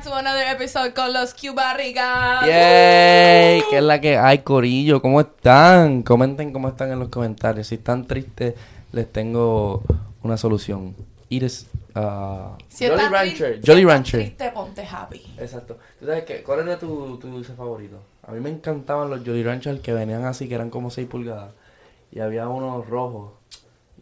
[0.00, 2.40] back to another episode con los Cuba Rica.
[2.46, 3.62] ¡Yay!
[3.68, 5.02] ¿Qué es la que hay, Corillo?
[5.02, 6.02] ¿Cómo están?
[6.02, 7.66] Comenten cómo están en los comentarios.
[7.66, 8.54] Si están tristes,
[8.92, 9.82] les tengo
[10.22, 10.94] una solución.
[11.28, 13.60] Iris, uh, Si Jolly Rancher.
[13.60, 14.20] si Jolly estás Rancher.
[14.20, 15.22] triste, ponte happy.
[15.38, 15.78] Exacto.
[15.98, 16.42] ¿Tú sabes qué?
[16.42, 18.00] ¿Cuál era tu, tu dulce favorito?
[18.26, 21.52] A mí me encantaban los Jolly Rancher que venían así, que eran como 6 pulgadas.
[22.10, 23.32] Y había unos rojos.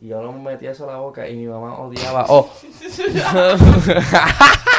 [0.01, 2.25] Y yo me metía eso a la boca y mi mamá odiaba.
[2.29, 2.49] ¡Oh!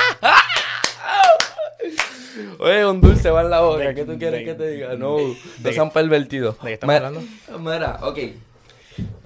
[2.59, 3.94] Oye, un dulce va en la boca.
[3.94, 4.90] ¿Qué tú quieres de- que te diga?
[4.95, 6.58] No, no de- sean pervertidos.
[6.62, 7.30] ¿de qué estamos Mira- hablando?
[7.59, 8.18] Mira, ok.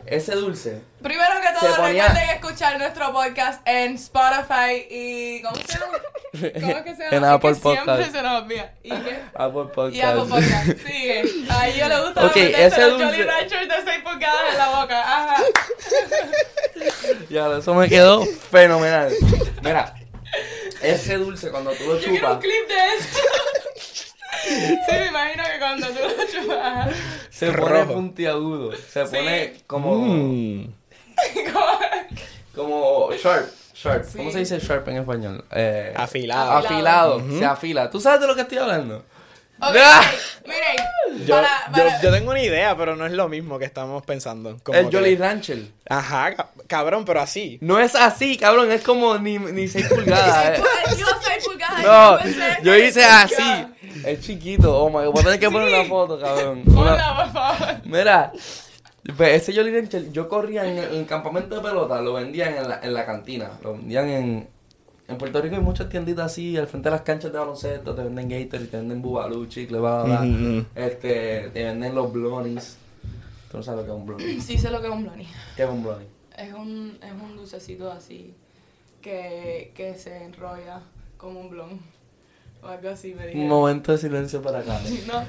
[0.05, 0.81] Ese dulce.
[1.01, 5.41] Primero que todo, ponía- recuerden escuchar nuestro podcast en Spotify y...
[5.41, 5.97] ¿Cómo se llama?
[6.33, 7.17] ¿Cómo es que se llama?
[7.17, 8.11] En Apple que Siempre Podcast.
[8.11, 8.73] se nos olvida.
[8.83, 9.19] ¿Y qué?
[9.33, 9.95] Apple Podcast.
[9.95, 10.67] Y Apple Podcast.
[10.85, 11.23] Sigue.
[11.49, 14.57] A ellos les gusta Ok, meterse ese los Jolly dulce- Ranchers de 6 pulgadas en
[14.57, 15.01] la boca.
[15.01, 15.43] Ajá.
[17.29, 19.11] Ya, eso me quedó fenomenal.
[19.61, 19.93] Mira,
[20.83, 23.19] ese dulce cuando tú lo Yo quiero un chupas, clip de esto.
[24.45, 26.89] Sí, me imagino que cuando tú lo chupas...
[27.29, 27.93] se pone Rojo.
[27.93, 28.71] puntiagudo.
[28.75, 29.15] Se Sí.
[29.15, 30.73] pone como, Mm.
[32.55, 33.47] como sharp.
[33.73, 34.03] Sharp.
[34.05, 34.17] Sí.
[34.17, 35.45] ¿Cómo se dice sharp en español?
[35.51, 36.51] Eh, Afilado.
[36.51, 37.17] afilado.
[37.17, 37.39] Ujú.
[37.39, 37.89] Se afila.
[37.89, 39.03] ¿Tú sabes de lo que estoy hablando?
[39.61, 40.01] Ok, ¡Ah!
[40.45, 43.65] miren, Yo, para, yo, para- yo tengo una idea, pero no es lo mismo que
[43.65, 44.57] estamos pensando.
[44.63, 45.59] Como El que- Jolly Rancher.
[45.87, 47.59] Ajá, ca- cabrón, pero así.
[47.61, 48.71] No es así, cabrón.
[48.71, 50.59] Es como ni, ni 6 pulgadas.
[50.59, 50.63] eh.
[50.97, 51.81] Yo soy pulgada.
[51.81, 53.65] No, yo hice así.
[54.05, 54.75] Es chiquito.
[54.77, 55.13] Oh my god.
[55.13, 56.63] Voy a tener que poner una foto, cabrón.
[56.65, 57.75] Una- Ponla, por favor.
[57.85, 58.31] Mira,
[59.15, 62.55] pues ese Jolly Rancher, yo corría en el, en el campamento de pelota, lo vendían
[62.55, 64.49] en la, en la cantina, lo vendían en...
[65.07, 68.03] En Puerto Rico hay muchas tienditas así, al frente de las canchas de baloncesto, te
[68.03, 70.27] venden Gator, te venden Bubalú, chicle, bla, bla, bla.
[70.27, 70.65] Ujú, ujú.
[70.75, 72.77] Este, te venden los blonies.
[73.51, 74.41] Tú no sabes lo que es un blonnie.
[74.41, 75.27] Sí sé lo que es un blondie.
[75.55, 76.07] ¿Qué es un blonnie?
[76.37, 78.33] Es un, es un dulcecito así
[79.01, 80.81] que, que se enrolla
[81.17, 81.79] como un blon.
[82.63, 84.79] O algo así, me Un momento de silencio para acá.
[85.07, 85.23] No.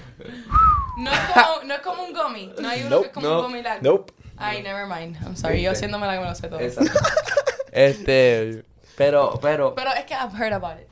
[0.97, 2.53] No es, como, no es como un gummy.
[2.63, 3.83] No hay uno que es como Nope, un gummy largo.
[3.83, 4.13] Nope.
[4.37, 5.17] Ay, never mind.
[5.25, 5.61] I'm sorry.
[5.61, 6.61] Yo haciéndome la que me lo sé todo.
[6.61, 6.93] Exacto.
[7.73, 8.65] Este,
[8.97, 10.89] pero, pero, Pero es que I've heard about it.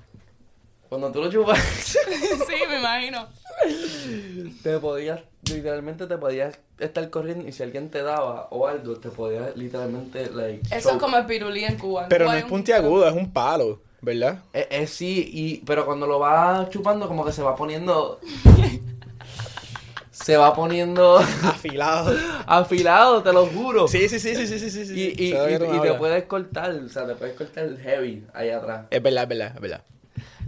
[0.88, 1.98] cuando tú lo chupas, sí,
[2.68, 3.28] me imagino.
[4.62, 9.08] te podías, literalmente te podías estar corriendo y si alguien te daba o algo, te
[9.10, 12.06] podías literalmente, like, Eso es como el pirulí en Cuba.
[12.08, 14.40] Pero no es un- puntiagudo, es un palo, ¿verdad?
[14.52, 18.18] Eh, eh, sí, y, pero cuando lo vas chupando, como que se va poniendo.
[20.22, 22.16] se va poniendo Afilado.
[22.46, 23.88] afilado, te lo juro.
[23.88, 24.92] Sí, sí, sí, sí, sí, sí, sí.
[24.94, 28.86] Y, y, y- y te puedes cortar, o sea, te puedes cortar heavy ahí atrás.
[28.90, 29.82] Es verdad, es verdad, es verdad.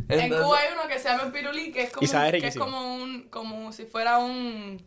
[0.08, 2.56] En Entonces- Cuba hay uno que se llama el pirulí, que es como, que es
[2.56, 4.82] como un, como si fuera un,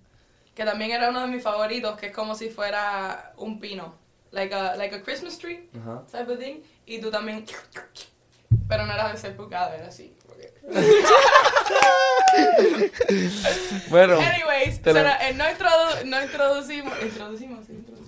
[0.54, 3.96] que también era uno de mis favoritos, que es como si fuera un pino,
[4.32, 6.04] like a, like a Christmas tree Ajá.
[6.12, 7.46] type of thing, y tú también,
[8.70, 10.14] pero no era de ser pulgada, era así.
[13.90, 18.08] Bueno, Anyways, te lo- so, eh, no, introdu- no introducimos, introducimos, sí, introducimos.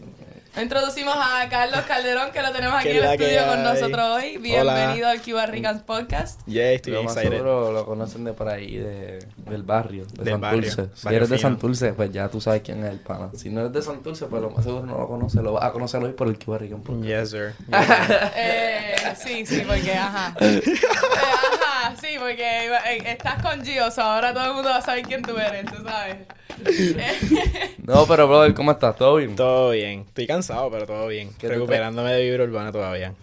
[0.55, 4.37] No Introducimos a Carlos Calderón, que lo tenemos aquí en el estudio con nosotros hoy.
[4.37, 6.41] Bienvenido al Cuba Ricans Podcast.
[6.47, 10.37] Yeah, estoy lo más seguro lo conocen de por ahí, de, del barrio, de Del
[10.39, 10.97] barrio, Santurce.
[10.97, 11.49] Si barrio eres de fino.
[11.49, 13.29] Santurce, pues ya tú sabes quién es el pana.
[13.37, 15.41] Si no eres de Santurce, pues lo más seguro no lo conoces.
[15.41, 17.05] Lo vas a conocer hoy por el Cuba Rican Podcast.
[17.05, 17.53] Yes, sir.
[18.35, 20.35] Eh, sí, sí, porque ajá.
[20.41, 21.58] Eh, ajá,
[21.99, 25.21] sí, porque eh, estás con Gio, so ahora todo el mundo va a saber quién
[25.21, 26.17] tú eres, tú sabes.
[27.85, 28.95] No, pero brother, ¿cómo estás?
[28.95, 29.35] ¿Todo bien?
[29.35, 30.01] Todo bien.
[30.01, 31.29] Estoy cansado, pero todo bien.
[31.39, 33.13] ¿Qué te Recuperándome de vibra urbana todavía.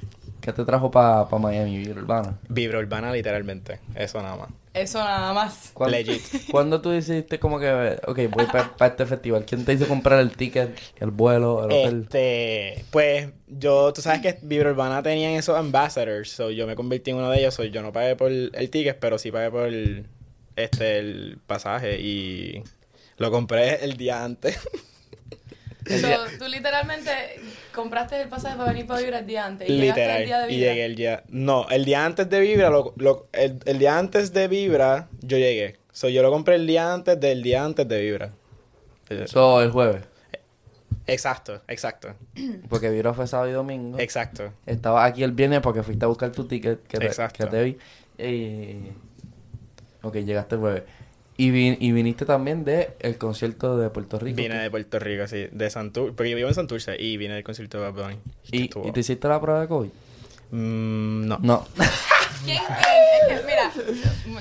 [0.40, 2.38] ¿Qué te trajo para pa Miami, Vibra Urbana?
[2.48, 3.80] Vibra urbana literalmente.
[3.96, 4.48] Eso nada más.
[4.76, 5.70] Eso nada más.
[5.72, 6.22] ¿Cuándo, Legit.
[6.50, 9.46] ¿Cuándo tú decidiste como que, ok, voy para este festival?
[9.46, 12.02] ¿Quién te hizo comprar el ticket, el vuelo, el hotel?
[12.02, 17.10] Este, pues yo, tú sabes que Vibra Urbana tenían esos ambassadors, so yo me convertí
[17.10, 19.66] en uno de ellos, so yo no pagué por el ticket, pero sí pagué por
[19.66, 20.06] el,
[20.56, 22.62] este, el pasaje y
[23.16, 24.58] lo compré el día antes.
[25.88, 26.08] So,
[26.38, 27.10] tú literalmente
[27.74, 29.68] compraste el pasaje para venir para Vibra el día antes.
[29.68, 30.20] Y llegaste Literal.
[30.20, 30.70] el día de y Vibra.
[30.72, 34.32] llegué el día, no, el día antes de Vibra, lo, lo- el, el día antes
[34.32, 35.76] de Vibra, yo llegué.
[35.92, 38.30] So yo lo compré el día antes del día antes de Vibra.
[39.10, 40.02] Eh, So, el jueves.
[41.08, 42.14] Exacto, exacto,
[42.68, 43.98] Porque Vibra fue sábado y domingo.
[44.00, 44.52] exacto.
[44.66, 47.44] Estaba aquí el viernes porque fuiste a buscar tu ticket que te, Exacto.
[47.44, 47.78] que te vi.
[48.18, 48.90] Y...
[50.02, 50.82] Ok, llegaste el jueves.
[51.38, 54.36] Y, vin- y viniste también de el concierto de Puerto Rico.
[54.36, 57.44] Vine de Puerto Rico, sí, de Santurce, porque yo vivo en Santurce y vine del
[57.44, 58.18] concierto de Bad Bunny.
[58.50, 59.90] ¿Y, Estuvo- ¿Y te hiciste la prueba de COVID?
[60.50, 61.38] Mm, no.
[61.42, 61.66] No.
[62.44, 63.36] ¿Quién, quién?
[63.36, 63.72] Es que, mira,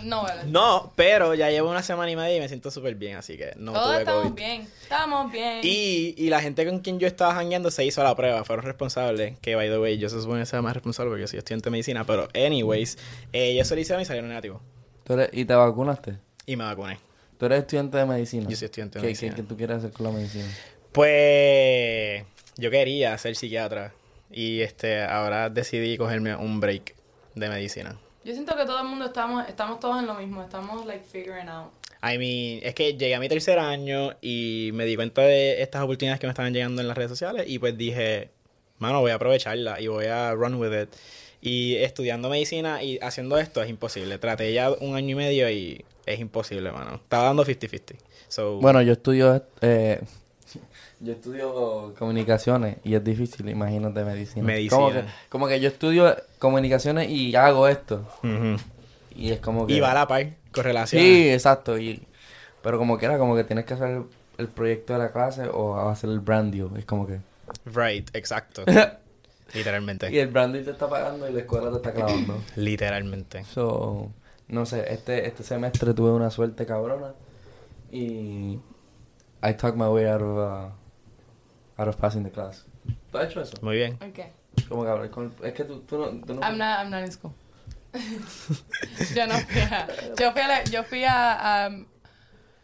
[0.04, 0.42] No, vale.
[0.46, 3.54] No, pero ya llevo una semana y media y me siento súper bien, así que
[3.58, 4.36] no Todos tuve estamos COVID.
[4.36, 4.68] bien.
[4.84, 5.60] Estamos bien.
[5.64, 9.38] Y, y la gente con quien yo estaba jangueando se hizo la prueba, fueron responsables.
[9.40, 11.66] Que, by the way, yo se supone que sea más responsable porque yo soy estudiante
[11.66, 12.06] de medicina.
[12.06, 12.98] Pero, anyways,
[13.34, 14.62] eh, ellos se lo hicieron y salieron negativos.
[15.04, 16.18] ¿Tú eres- ¿Y te vacunaste?
[16.46, 17.00] Y me vacuné.
[17.38, 18.48] Tú eres estudiante de medicina.
[18.50, 19.36] Yo soy estudiante de ¿Qué, medicina.
[19.36, 20.46] ¿Qué, qué tú quieres hacer con la medicina?
[20.92, 22.24] Pues
[22.58, 23.94] yo quería ser psiquiatra.
[24.32, 26.96] Y este ahora decidí cogerme un break
[27.36, 27.98] de medicina.
[28.24, 30.42] Yo siento que todo el mundo estamos, estamos todos en lo mismo.
[30.42, 31.72] Estamos, like, figuring out.
[32.02, 35.82] I mean, es que llegué a mi tercer año y me di cuenta de estas
[35.82, 38.30] oportunidades que me estaban llegando en las redes sociales y pues dije,
[38.78, 40.90] mano, voy a aprovecharla y voy a run with it.
[41.42, 44.18] Y estudiando medicina y haciendo esto es imposible.
[44.18, 46.96] Traté ya un año y medio y es imposible, mano.
[46.96, 47.96] Estaba dando 50-50.
[48.28, 49.44] So, Bueno, yo estudio...
[49.62, 50.02] Eh,
[51.00, 54.46] yo estudio comunicaciones y es difícil, imagínate, medicina.
[54.46, 54.78] Medicina.
[54.78, 58.08] Como que, como que yo estudio comunicaciones y hago esto.
[59.16, 59.74] Y es como que...
[59.74, 61.02] Y va a la par, correlación.
[61.02, 61.78] Sí, exacto.
[61.78, 62.04] Y,
[62.62, 64.04] pero como que era como que tienes que hacer el,
[64.38, 66.70] el proyecto de la clase o hacer el brand deal.
[66.78, 67.20] Es como que...
[67.66, 68.64] Right, exacto.
[69.54, 70.12] Literalmente.
[70.12, 72.44] y el brand deal te está pagando y la escuela te está clavando.
[72.56, 73.44] Literalmente.
[73.46, 74.12] So,
[74.48, 77.14] no sé, este, este semestre tuve una suerte cabrona
[77.92, 78.60] y
[79.44, 82.66] I talked my way out of, uh, out of passing the class.
[83.12, 83.58] ¿Tú has hecho eso?
[83.62, 83.96] Muy bien.
[84.02, 84.32] Okay.
[84.70, 85.34] Como con...
[85.44, 86.08] Es que tú, tú no...
[86.26, 87.34] Tú no I'm not, I'm not in school.
[89.16, 89.88] yo no fui a...
[90.18, 91.70] Yo fui a la, yo fui a, a,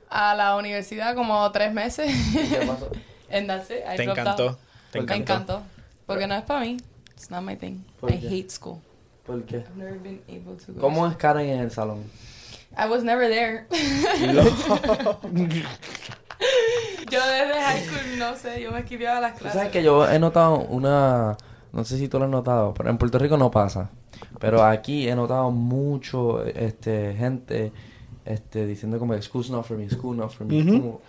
[0.10, 2.12] a la universidad como tres meses.
[2.34, 2.92] ¿Qué pasó?
[3.32, 3.84] And that's it.
[3.88, 4.50] I Te encantó.
[4.50, 4.58] out.
[4.92, 5.34] Te Me Me encantó.
[5.54, 5.64] encantó.
[6.06, 6.78] Porque no es para mí.
[7.14, 7.84] It's not my thing.
[8.00, 8.28] ¿Por I qué?
[8.28, 8.80] hate school.
[9.26, 9.58] ¿Por qué?
[9.58, 10.82] I've never been able to go.
[10.82, 12.00] ¿Cómo es Karen en el salón?
[12.78, 13.66] I was never there.
[17.12, 19.54] yo desde high school, no sé, yo me esquiviaba las clases.
[19.60, 21.38] sabes que yo he notado una...
[21.74, 23.90] No sé si tú lo has notado, pero en Puerto Rico no pasa.
[24.40, 27.72] Pero aquí he notado mucho este gente
[28.26, 30.64] este diciendo como school's not for me, school not for me.
[30.66, 31.02] Como-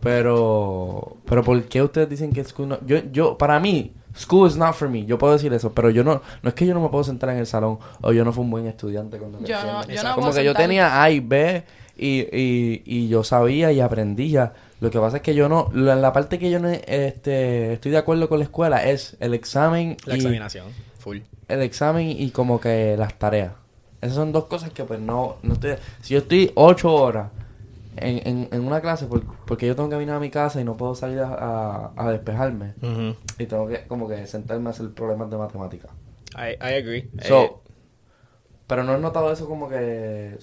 [0.00, 4.56] pero pero ¿por qué ustedes dicen que school no yo yo para mí school is
[4.56, 5.04] not for me.
[5.06, 7.30] Yo puedo decir eso, pero yo no no es que yo no me puedo sentar
[7.30, 9.66] en el salón o yo no fui un buen estudiante cuando Yo crecí.
[9.66, 11.64] no- yo no como puedo que yo tenía A y B
[11.96, 14.52] y, y, y yo sabía y aprendía.
[14.80, 17.92] Lo que pasa es que yo no, la, la parte que yo no este, estoy
[17.92, 20.66] de acuerdo con la escuela es el examen La y examinación.
[20.98, 21.18] Full.
[21.48, 23.52] el examen y como que las tareas.
[24.00, 25.74] Esas son dos cosas que pues no, no estoy...
[26.00, 27.28] Si yo estoy ocho horas
[27.96, 30.64] en, en, en una clase por- porque yo tengo que venir a mi casa y
[30.64, 32.74] no puedo salir a, a, a despejarme
[33.38, 35.88] y tengo que como que sentarme a hacer problemas de matemática.
[36.34, 37.10] I, I agree.
[37.26, 37.52] So, Eh,
[38.66, 40.38] pero no he notado eso como que...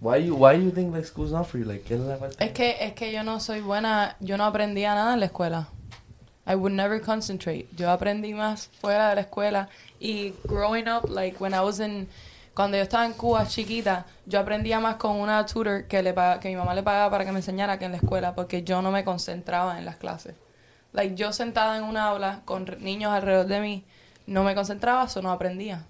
[0.00, 1.64] Why you, why you think like school's not for you?
[1.66, 2.18] Like, ¿qué es la?
[2.38, 5.68] Es que, es que yo no soy buena, yo no aprendía nada en la escuela.
[6.46, 7.66] I would never concentrate.
[7.74, 9.68] Yo aprendí más fuera de la escuela
[9.98, 12.06] y growing up, like when I was in,
[12.54, 16.48] cuando yo estaba en Cuba chiquita, yo aprendía más con una tutor que le que
[16.48, 18.90] mi mamá le pagaba para que me enseñara que en la escuela, porque yo no
[18.90, 20.34] me concentraba en las clases.
[20.92, 23.84] Like yo sentada en un aula con re- niños alrededor de mí,
[24.26, 25.84] no me concentraba, eso no aprendía.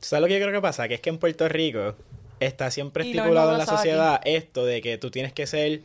[0.00, 0.86] ¿Tú sabes lo que yo creo que pasa?
[0.88, 1.94] Que es que en Puerto Rico
[2.40, 5.80] está siempre estipulado en la sociedad esto de que tú tienes que ser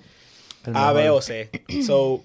[0.73, 1.49] A, B o C.
[1.85, 2.21] So,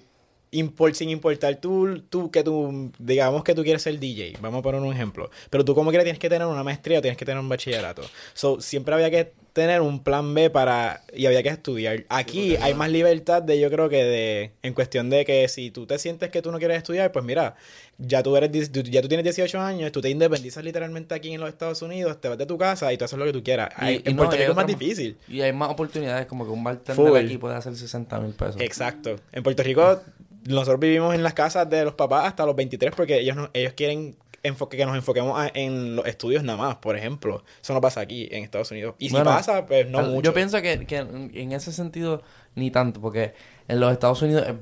[0.53, 4.63] impor- sin importar tú, tú, que tú, digamos que tú quieres ser DJ, vamos a
[4.63, 7.25] poner un ejemplo, pero tú como quieras tienes que tener una maestría o tienes que
[7.25, 8.03] tener un bachillerato.
[8.33, 12.05] So, siempre había que tener un plan B para, y había que estudiar.
[12.09, 15.85] Aquí hay más libertad de, yo creo que de, en cuestión de que si tú
[15.85, 17.53] te sientes que tú no quieres estudiar, pues mira,
[17.99, 21.49] ya tú eres, ya tú tienes 18 años, tú te independizas literalmente aquí en los
[21.49, 23.69] Estados Unidos, te vas de tu casa y tú haces lo que tú quieras.
[23.77, 25.17] Y- Ay, y en no, Puerto Rico es más difícil.
[25.27, 27.15] Y hay más oportunidades, como que un bartender Full.
[27.15, 28.59] aquí puede hacer 60 mil pesos.
[28.59, 29.17] Exacto.
[29.31, 30.01] En Puerto Rico,
[30.45, 33.73] nosotros vivimos en las casas de los papás hasta los 23 porque ellos, no- ellos
[33.73, 37.43] quieren enfoque, que nos enfoquemos a- en los estudios nada más, por ejemplo.
[37.61, 38.95] Eso no pasa aquí en Estados Unidos.
[38.99, 40.21] Y si Bueno, pasa, pues no mucho.
[40.21, 42.23] Yo pienso que, que en ese sentido
[42.55, 43.33] ni tanto, porque
[43.67, 44.55] en los Estados Unidos, eh,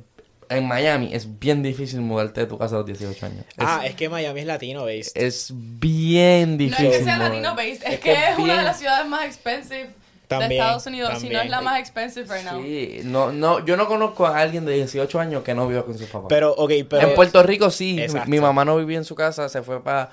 [0.50, 3.46] en Miami, es bien difícil mudarte de tu casa a los 18 años.
[3.50, 5.12] Es, Ah, es que Miami es latino, ¿veis?
[5.16, 6.86] es bien No difícil.
[6.88, 7.30] es que sea mover.
[7.32, 9.90] latino based, es, Es que, que es una de las ciudades más expensive
[10.38, 11.42] de También, Estados Unidos, si no también.
[11.46, 12.62] es la más expensive right now.
[12.62, 15.98] Sí, no, no, yo no conozco a alguien de 18 años que no viva con
[15.98, 16.28] sus papás.
[16.30, 17.08] Pero, ok, pero...
[17.10, 20.10] en Puerto Rico sí, mi- mi mamá no vivía en su casa, se fue para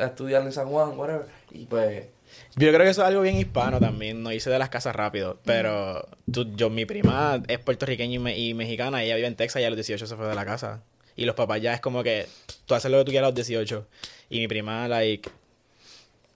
[0.00, 2.04] estudiar en San Juan, whatever, y pues...
[2.56, 5.38] Yo creo que eso es algo bien hispano también, no hice de las casas rápido,
[5.44, 9.62] pero tú, yo, mi prima es puertorriqueña y, me- y mexicana, ella vive en Texas
[9.62, 10.82] y a los 18 se fue de la casa.
[11.16, 12.26] Y los papás ya es como que
[12.66, 13.86] tú haces lo que tú quieras a los 18.
[14.30, 15.28] Y mi prima, like,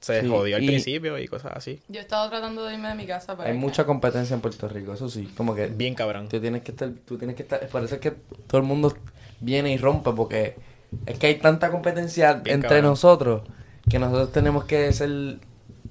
[0.02, 1.80] se Sí, jodió al y- principio y cosas así.
[1.88, 4.68] Yo he estado tratando de irme de mi casa para Hay mucha competencia en Puerto
[4.68, 6.28] Rico, eso sí, como que Bien cabrón.
[6.28, 8.10] tú tienes que estar, tú tienes que estar, por eso es que
[8.46, 8.94] todo el mundo
[9.40, 10.56] viene y rompe, porque
[11.06, 12.90] es que hay tanta competencia Bien entre cabrón.
[12.90, 13.42] nosotros
[13.88, 15.38] que nosotros tenemos que ser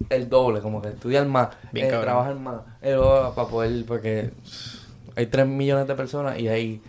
[0.10, 2.06] el doble, como que estudiar más, Bien eh, cabrón.
[2.06, 4.32] trabajar más, eh, oh, para poder, porque
[5.16, 6.82] hay 3 millones de personas y hay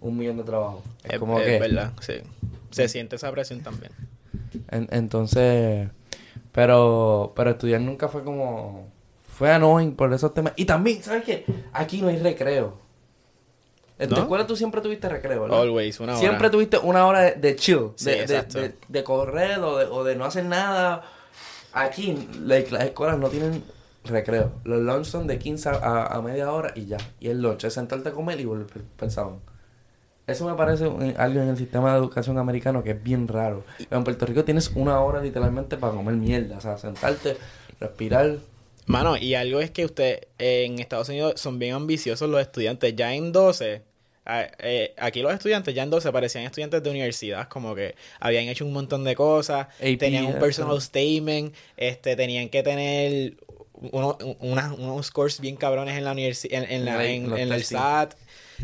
[0.00, 0.82] un millón de trabajos.
[1.04, 2.14] Es, Es, como es que, verdad, sí.
[2.70, 3.90] Se siente esa presión también.
[4.70, 5.88] en- entonces,
[6.58, 8.88] pero, pero estudiar nunca fue como,
[9.36, 10.54] fue annoying por esos temas.
[10.56, 11.44] Y también, ¿sabes qué?
[11.72, 12.74] Aquí no hay recreo.
[13.96, 14.22] En tu ¿No?
[14.22, 15.60] escuela tú siempre tuviste recreo, ¿verdad?
[15.60, 16.20] Always, una hora.
[16.20, 19.84] Siempre tuviste una hora de, de chill, Sí, de, de, de- de correr o de,
[19.84, 21.04] o de no hacer nada.
[21.72, 23.62] Aquí, like, las escuelas no tienen
[24.04, 24.50] recreo.
[24.64, 26.96] Los lunch son de 15 a, a media hora y ya.
[27.20, 29.36] Y el lunch es sentarte a comer y volver pensaban.
[30.28, 33.64] Eso me parece un- algo en el sistema de educación americano que es bien raro.
[33.90, 36.58] En Puerto Rico tienes una hora literalmente para comer mierda.
[36.58, 37.36] O sea, sentarte,
[37.80, 38.36] respirar.
[38.86, 42.94] Mano, y algo es que usted eh, en Estados Unidos son bien ambiciosos los estudiantes.
[42.94, 43.82] Ya en 12,
[44.26, 48.44] a- eh, aquí los estudiantes ya en 12 parecían estudiantes de universidad, como que habían
[48.48, 53.34] hecho un montón de cosas, AP, tenían un personal statement, este, tenían que tener
[53.92, 56.96] uno- una- unos scores bien cabrones en la universidad, en, en la-
[57.38, 57.64] En el.
[57.64, 58.14] SAT.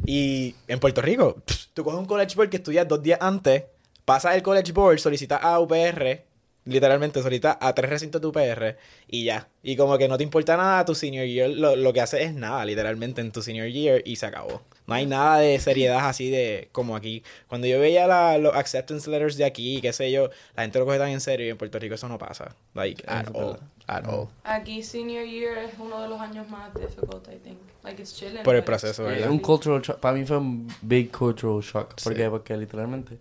[0.06, 1.36] Y en Puerto Rico,
[1.74, 3.64] tú coges un college board que estudias dos días antes,
[4.04, 6.22] pasas el college board, solicitas a UPR,
[6.66, 9.48] literalmente solicitas a tres recintos de UPR y ya.
[9.62, 12.34] Y como que no te importa nada, tu senior year lo, lo que haces es
[12.34, 14.62] nada, literalmente en tu senior year y se acabó.
[14.86, 17.22] No hay nada de seriedad así de como aquí.
[17.48, 20.86] Cuando yo veía la- los acceptance letters de aquí, qué sé yo, la gente lo
[20.86, 22.56] coge tan en serio y en Puerto Rico eso no pasa.
[22.74, 23.58] Like, at all.
[23.86, 24.28] At all.
[24.42, 27.58] Aquí senior year es uno de los años más difficult, I think.
[27.84, 28.42] Like it's chilling.
[28.42, 29.30] Por el proceso, Eh, ¿verdad?
[29.30, 29.98] un cultural shock.
[29.98, 31.94] Para mí fue un big cultural shock.
[32.02, 32.18] ¿Por Sí.
[32.18, 32.30] qué?
[32.30, 33.18] Porque literalmente,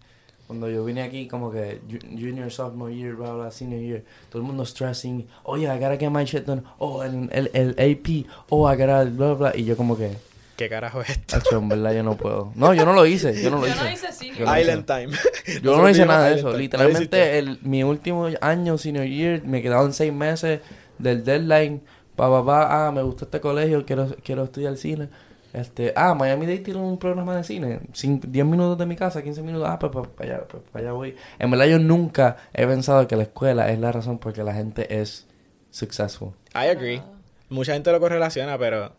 [0.48, 4.42] cuando yo vine aquí, como que ju- junior, sophomore year, bla, bla, senior year, todo
[4.42, 5.28] el mundo stressing.
[5.44, 6.64] Oh, yeah, I gotta get my shit done.
[6.78, 8.26] Oh, el, el, el AP.
[8.50, 9.52] Oh, I gotta, bla, bla.
[9.56, 10.12] Y yo, como que,
[10.56, 11.40] ¿Qué carajo es esto?
[11.40, 12.52] Tacho, en verdad, yo no puedo.
[12.56, 13.34] No, yo no lo hice.
[13.42, 13.84] Yo no lo Yo hice.
[13.84, 14.38] no hice senior.
[14.38, 15.08] Yo no Island Time.
[15.48, 16.42] Yo no Nosotros hice nada de eso.
[16.44, 16.52] Time.
[16.54, 20.62] ¿No Literalmente, el, mi último año, senior year, me quedaban seis meses
[21.00, 21.82] del deadline.
[22.16, 25.10] Pa, pa, pa, ah, me gusta este colegio, quiero, quiero estudiar cine.
[25.52, 27.80] Este, ah, Miami Dade tiene un programa de cine.
[27.94, 29.68] Cin- 10 minutos de mi casa, 15 minutos.
[29.70, 31.16] Ah, pues para allá, pues, pa' allá voy.
[31.40, 34.54] En verdad, yo nunca he pensado que la escuela es la razón por que la
[34.54, 35.28] gente es
[35.70, 36.30] successful.
[36.56, 37.02] I agree.
[37.50, 38.94] Mucha gente lo correlaciona, pero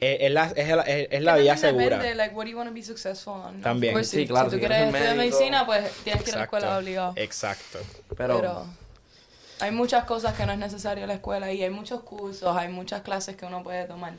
[0.00, 1.96] es, es la, es, la- es- es la vía también segura.
[1.98, 3.60] depende, like, what do you want to be successful on?
[3.60, 3.92] También.
[3.92, 6.36] Course, Sí, si, claro, si si tú quieres quieres estudiar medicina, pues tienes que ir
[6.36, 6.56] a la Exacto.
[6.56, 7.12] escuela obligado.
[7.16, 7.78] Exacto.
[8.16, 8.64] Pero, Pero
[9.60, 12.68] hay muchas cosas que no es necesario en la escuela y hay muchos cursos, hay
[12.68, 14.14] muchas clases que uno puede tomar.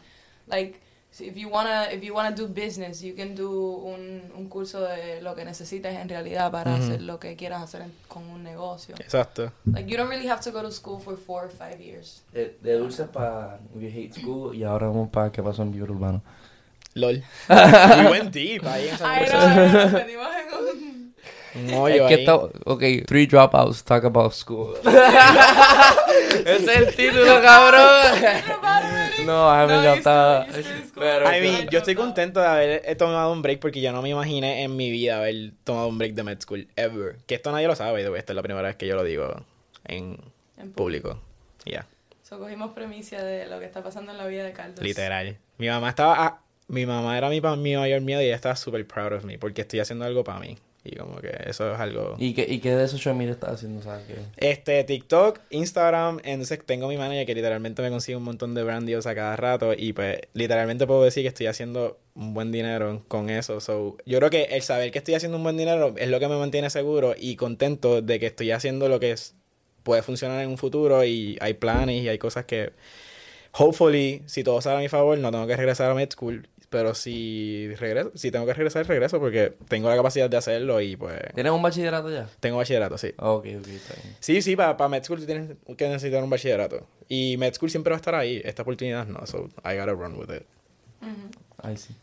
[0.47, 0.79] Like,
[1.11, 4.81] si- if you wanna, if you wanna do business, you can do un, un curso
[4.81, 6.83] de lo que necesites en realidad para Ujú.
[6.83, 8.95] hacer lo que quieras hacer en- con un negocio.
[8.99, 9.51] Exacto.
[9.65, 12.21] Like, you don't really have to go to school for four or five years.
[12.33, 15.93] de, de dulces para We Hate School y ahora vamos para qué pasó en Vibro
[15.93, 16.21] Urbano.
[16.95, 17.23] LOL.
[17.49, 19.05] We went deep ahí en esa
[21.55, 21.73] un...
[21.73, 22.19] Hoyo es que ahí.
[22.21, 24.75] está, ok, three dropouts talk about school.
[26.45, 28.13] Ese es el título, cabrón.
[29.25, 31.03] no, I still in school.
[31.03, 34.09] Pero, I mean, yo estoy contento de haber tomado un break porque yo no me
[34.09, 37.17] imaginé en mi vida haber tomado un break de med school ever.
[37.25, 39.43] Que esto nadie lo sabe, esta es la primera vez que yo lo digo
[39.85, 40.17] en
[40.57, 41.19] En público.
[41.65, 41.85] Ya,
[42.29, 44.79] So, cogimos premisa de lo que está pasando en la vida de Carlos.
[44.81, 45.37] literal.
[45.57, 48.85] Mi mamá estaba, ah, mi mamá era mi, mi mayor miedo y ella estaba super
[48.85, 50.55] proud of me porque estoy haciendo algo para mí.
[50.83, 52.15] Y como que eso es algo...
[52.17, 53.81] ¿Y qué, ¿Y qué de esos media estás haciendo?
[53.81, 54.15] ¿Sabes qué?
[54.37, 58.87] Este, TikTok, Instagram, entonces tengo mi manager que literalmente me consigue un montón de brand
[58.87, 63.03] deals a cada rato y pues literalmente puedo decir que estoy haciendo un buen dinero
[63.09, 63.59] con eso.
[63.59, 66.27] So, yo creo que el saber que estoy haciendo un buen dinero es lo que
[66.29, 69.35] me mantiene seguro y contento de que estoy haciendo lo que es,
[69.83, 72.71] puede funcionar en un futuro y hay planes y hay cosas que,
[73.51, 76.47] hopefully, si todo sale a mi favor, no tengo que regresar a med school.
[76.69, 80.95] Pero si regreso, si tengo que regresar, regreso porque tengo la capacidad de hacerlo y
[80.95, 82.27] pues ¿Tienes un bachillerato ya?
[82.39, 83.07] tengo bachillerato, sí.
[83.17, 84.15] Ok, ok, está bien.
[84.19, 86.85] Sí, sí, para Med School tú tienes que necesitar un bachillerato.
[87.07, 88.41] Y Med School siempre va a estar ahí.
[88.45, 90.43] Esta oportunidad no, so I gotta run with it.
[91.61, 91.95] Ay, sí.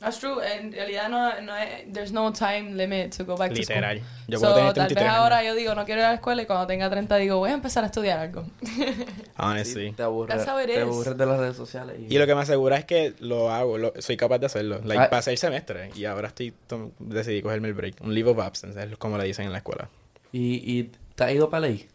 [0.00, 0.40] That's true.
[0.42, 3.98] En realidad no, no hay, there's no time limit to go back to Literal.
[3.98, 4.08] school.
[4.28, 5.48] Yo So, puedo tener tal 33 vez ahora años.
[5.52, 7.52] yo digo, no quiero ir a la escuela y cuando tenga 30 digo, voy a
[7.54, 8.44] empezar a estudiar algo.
[9.38, 9.92] Honestly.
[9.92, 11.96] Te aburres, That's how it te aburres de las redes sociales.
[12.00, 14.80] Y, Y lo que me asegura es que lo hago, lo- soy capaz de hacerlo.
[14.84, 15.10] Like, Ah.
[15.10, 16.54] pasé el semestre y ahora estoy
[16.98, 17.96] decidí cogerme el break.
[18.00, 19.88] Un leave of absence, es como le dicen en la escuela.
[20.32, 21.88] y, y te has ido para ley.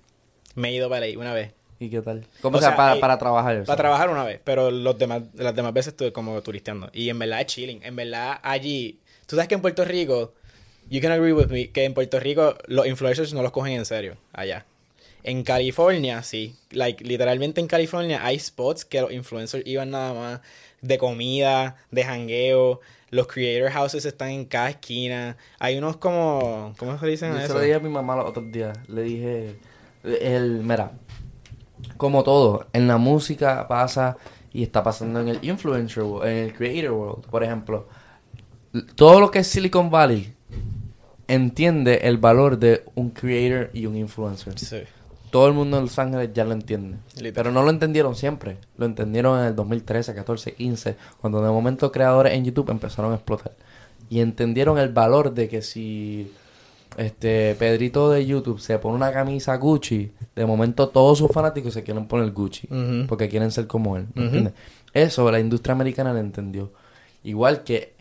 [0.54, 1.54] Me he ido para ahí una vez.
[1.80, 2.26] ¿Y qué tal?
[2.42, 3.64] ¿Cómo O sea, sea, para, hay- para trabajar?
[3.66, 6.90] Para trabajar una vez, pero los demás, las demás veces estuve como turisteando.
[6.94, 7.82] Y en verdad es chilling.
[7.84, 10.34] En verdad allí, tú sabes que en Puerto Rico,
[10.90, 13.86] you can agree with me, que en Puerto Rico los influencers no los cogen en
[13.86, 14.66] serio, allá.
[15.24, 16.56] En California, sí.
[16.72, 20.42] Like, literalmente en California hay spots que los influencers iban nada más
[20.82, 22.80] de comida, de jangueo.
[23.10, 25.36] Los creator houses están en cada esquina.
[25.60, 26.74] Hay unos como...
[26.78, 27.54] ¿Cómo se dicen Yo a se eso?
[27.56, 28.78] lo dije a mi mamá los otros días.
[28.88, 29.56] Le dije,
[30.04, 30.92] el, mira,
[31.98, 34.18] como todo, en la música pasa
[34.52, 37.26] y está pasando en el influencer world, en el creator world.
[37.26, 37.88] Por ejemplo,
[38.96, 40.34] todo lo que es Silicon Valley
[41.28, 44.58] entiende el valor de un creator y un influencer.
[44.58, 44.82] Sí.
[45.32, 46.98] Todo el mundo en Los Ángeles ya lo entiende.
[47.16, 47.34] Literal.
[47.34, 48.58] Pero no lo entendieron siempre.
[48.78, 53.16] Lo entendieron en el 2013, 14, 15, cuando de momento creadores en YouTube empezaron a
[53.16, 53.52] explotar.
[54.10, 56.32] Y entendieron el valor de que si
[56.98, 61.84] este Pedrito de YouTube se pone una camisa Gucci, de momento todos sus fanáticos se
[61.84, 62.68] quieren poner Gucci.
[63.08, 64.08] Porque quieren ser como él.
[64.14, 64.54] ¿me entiendes?
[64.94, 66.72] Eso la industria americana lo entendió.
[67.24, 67.94] Igual que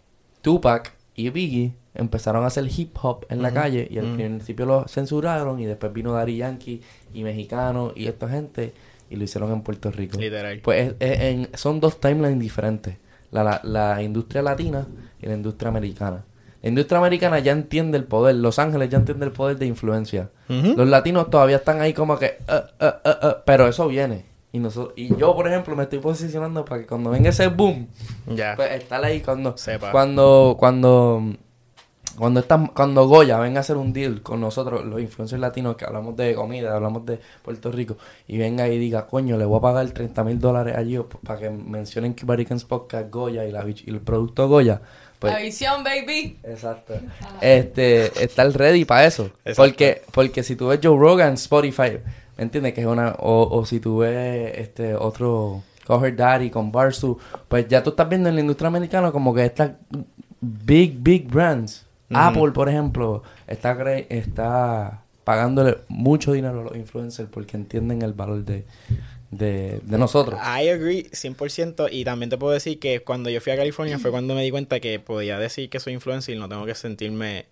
[0.42, 4.88] Tupac y Biggie empezaron a hacer hip hop en la calle y al principio lo
[4.88, 6.82] censuraron y después vino Daddy Yankee
[7.14, 8.72] y Mexicano y esta gente
[9.10, 10.18] y lo hicieron en Puerto Rico.
[10.18, 10.60] Literal.
[10.62, 12.96] Pues es- es en- son dos timelines diferentes.
[13.30, 14.86] La, la, la industria latina
[15.20, 16.24] y la industria americana.
[16.64, 18.37] La industria americana ya entiende el poder.
[18.37, 20.30] Los Ángeles ya entiende el poder de influencia.
[20.49, 22.38] Los latinos todavía están ahí como que...
[22.49, 24.25] "Uh, uh, uh, uh", pero eso viene.
[24.50, 27.88] Y, nosotros, y yo, por ejemplo, me estoy posicionando para que cuando venga ese boom,
[28.26, 28.54] Ya.
[28.56, 29.56] pues estar ahí cuando...
[29.59, 29.90] Sepa.
[29.90, 30.56] Cuando...
[30.59, 31.23] Cuando...
[32.16, 35.85] Cuando, esta- cuando Goya venga a hacer un deal con nosotros, los influencers latinos que
[35.85, 37.97] hablamos de comida, hablamos de Puerto Rico,
[38.28, 41.50] y venga y diga, coño, le voy a pagar 30 mil dólares allí para que
[41.50, 44.80] mencionen que Americans Podcast Goya y, la, y el producto Goya.
[45.24, 46.38] Pues, La visión, baby.
[46.42, 46.94] Exacto.
[47.40, 49.30] Este, estar ready para eso.
[49.44, 49.62] Exacto.
[49.62, 51.98] Porque, porque si tú ves Joe Rogan, Spotify,
[52.36, 52.74] ¿me entiendes?
[52.74, 57.66] Que es una, o, o si tú ves este otro Cover Daddy con Barsu, pues
[57.68, 59.72] ya tú estás viendo en la industria americana como que estas
[60.40, 61.86] big, big brands.
[62.10, 63.72] Apple, por ejemplo, está,
[64.10, 68.66] está pagándole mucho dinero a los influencers porque entienden el valor de,
[69.36, 70.38] de, de nosotros.
[70.40, 74.10] I agree 100% y también te puedo decir que cuando yo fui a California fue
[74.10, 77.46] cuando me di cuenta que podía decir que soy influencer y no tengo que sentirme...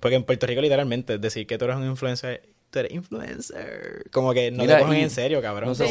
[0.00, 4.04] Porque en Puerto Rico literalmente decir que tú eres un influencer, tú eres influencer.
[4.12, 5.70] Como que no Mira, te cogen y- en serio, cabrón.
[5.70, 5.86] no sé.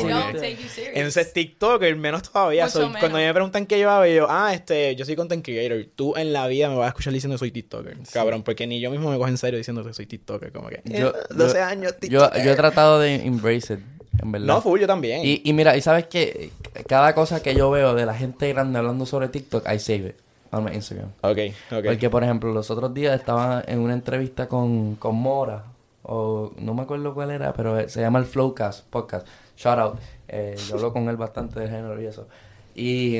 [0.94, 2.64] Entonces TikToker, menos todavía.
[2.66, 3.00] Mucho Soy- menos.
[3.02, 5.86] Cuando me preguntan qué yo hago, yo, ah, este, yo soy content creator.
[5.96, 7.98] Tú en la vida me vas a escuchar diciendo que soy TikToker.
[8.14, 10.52] Cabrón, porque ni yo mismo me cojo en serio diciendo que soy TikToker.
[10.52, 12.46] Como que, Yo- eh, 12 yo- años, Yo, TikToker.
[12.46, 13.80] yo he tratado de embrace it,
[14.22, 14.48] en verdad.
[14.48, 15.22] No, full, yo también.
[15.24, 16.52] Y, y mira, y sabes que
[16.88, 20.16] cada cosa que yo veo de la gente grande hablando sobre TikTok, I save it
[20.52, 21.10] on my Instagram.
[21.22, 21.38] Ok,
[21.72, 21.86] ok.
[21.86, 25.66] Porque, por ejemplo, los otros días estaba en una entrevista con, con Mora,
[26.04, 29.28] o no me acuerdo cuál era, pero se llama el Flowcast Podcast.
[29.58, 30.00] Shout out.
[30.28, 32.28] Eh, yo hablo con él bastante de género y eso.
[32.76, 33.18] Y,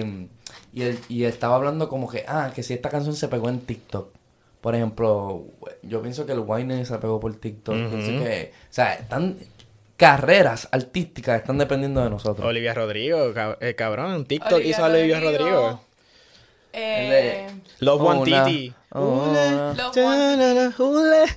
[0.74, 3.60] y, él, y estaba hablando como que, ah, que si esta canción se pegó en
[3.60, 4.10] TikTok.
[4.62, 5.46] Por ejemplo,
[5.84, 7.76] yo pienso que el Wayne se pegó por TikTok.
[7.76, 9.38] Pienso que, o sea, están
[9.98, 12.48] carreras artísticas están dependiendo de nosotros.
[12.48, 15.50] Olivia Rodrigo, cab- eh, cabrón, TikTok Olivia hizo a Olivia Rodrigo.
[15.50, 15.82] Rodrigo.
[16.74, 17.48] Eh,
[17.80, 18.74] Love One Titi.
[18.92, 19.34] oh.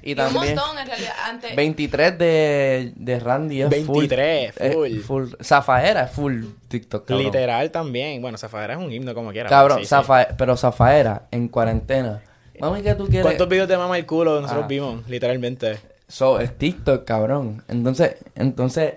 [0.03, 1.13] Y y un también montón en realidad.
[1.25, 4.73] Antes, 23 de, de Randy es 23, full.
[4.73, 4.87] full.
[4.87, 5.25] eh, full.
[5.43, 7.25] Zafaera es full TikTok, cabrón.
[7.25, 8.21] Literal también.
[8.21, 9.49] Bueno, Zafadera es un himno como quiera.
[9.49, 9.95] Cabrón, sí, sí.
[9.95, 12.23] Zafa- pero Zafaera en cuarentena.
[12.61, 13.23] Mami, ¿qué tú quieres?
[13.23, 14.69] ¿Cuántos videos de Mama el culo nosotros Ah.
[14.69, 15.09] vimos?
[15.09, 15.79] Literalmente.
[16.11, 17.63] So, es TikTok, cabrón.
[17.69, 18.95] Entonces, entonces,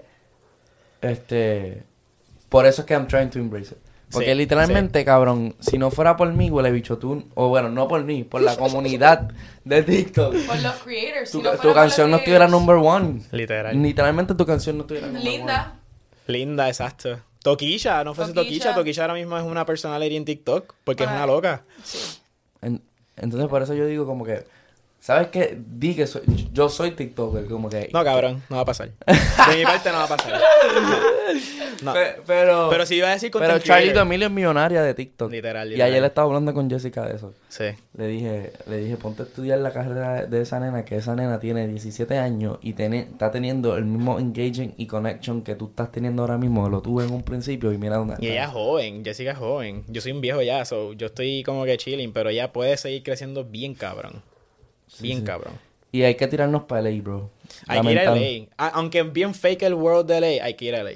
[1.02, 1.84] este,
[2.50, 3.78] por eso es que I'm trying to embrace it.
[4.12, 7.88] Porque Sí, literalmente, cabrón, si no fuera por mí, huele bicho, tú, o bueno, no
[7.88, 9.32] por mí, por la comunidad
[9.64, 11.32] de TikTok, por los creators.
[11.32, 13.22] tu, si no tu fuera por canción no estuviera number one.
[13.32, 13.82] Literal.
[13.82, 15.80] Literalmente tu canción no estuviera number Linda.
[16.28, 17.20] Linda, exacto.
[17.42, 18.74] Toquilla, no fuese Toquilla.
[18.76, 19.04] Toquilla.
[19.04, 21.64] Ahora mismo es una personality en TikTok porque es una loca.
[22.62, 22.76] one.
[22.76, 22.82] En-
[23.18, 24.44] entonces, por eso yo digo como que,
[25.04, 25.58] ¿sabes qué?
[25.60, 26.22] Di que soy,
[26.54, 27.90] yo soy TikToker, como que...
[27.92, 28.90] No, cabrón, no va a pasar.
[29.50, 30.42] De mi parte no va a pasar.
[31.84, 31.92] No.
[31.94, 32.70] Pe- pero...
[32.70, 33.92] Pero si iba a decir Pero content Charlie.
[33.92, 35.30] D'Amelio es millonaria de TikTok.
[35.30, 35.92] Literal, Y literal.
[35.92, 37.34] ayer estaba hablando con Jessica de eso.
[37.50, 37.66] Sí.
[37.98, 41.38] Le dije, le dije, ponte a estudiar la carrera de esa nena, que esa nena
[41.42, 45.92] tiene 17 años y tiene, está teniendo el mismo engaging y connection que tú estás
[45.92, 49.04] teniendo ahora mismo, lo tuve en un principio y mira dónde Y ella es joven,
[49.04, 49.84] Jessica es joven.
[49.90, 53.04] Yo soy un viejo ya, so yo estoy como que chilling, pero ella puede seguir
[53.04, 54.22] creciendo bien cabrón.
[55.00, 55.24] Bien sí.
[55.26, 55.54] cabrón.
[55.92, 57.30] Y hay que tirarnos para LA, bro.
[57.68, 58.16] Hay que ir a.
[58.16, 58.48] LA.
[58.58, 60.92] A- Aunque es bien fake el world de LA, hay que ir a LA.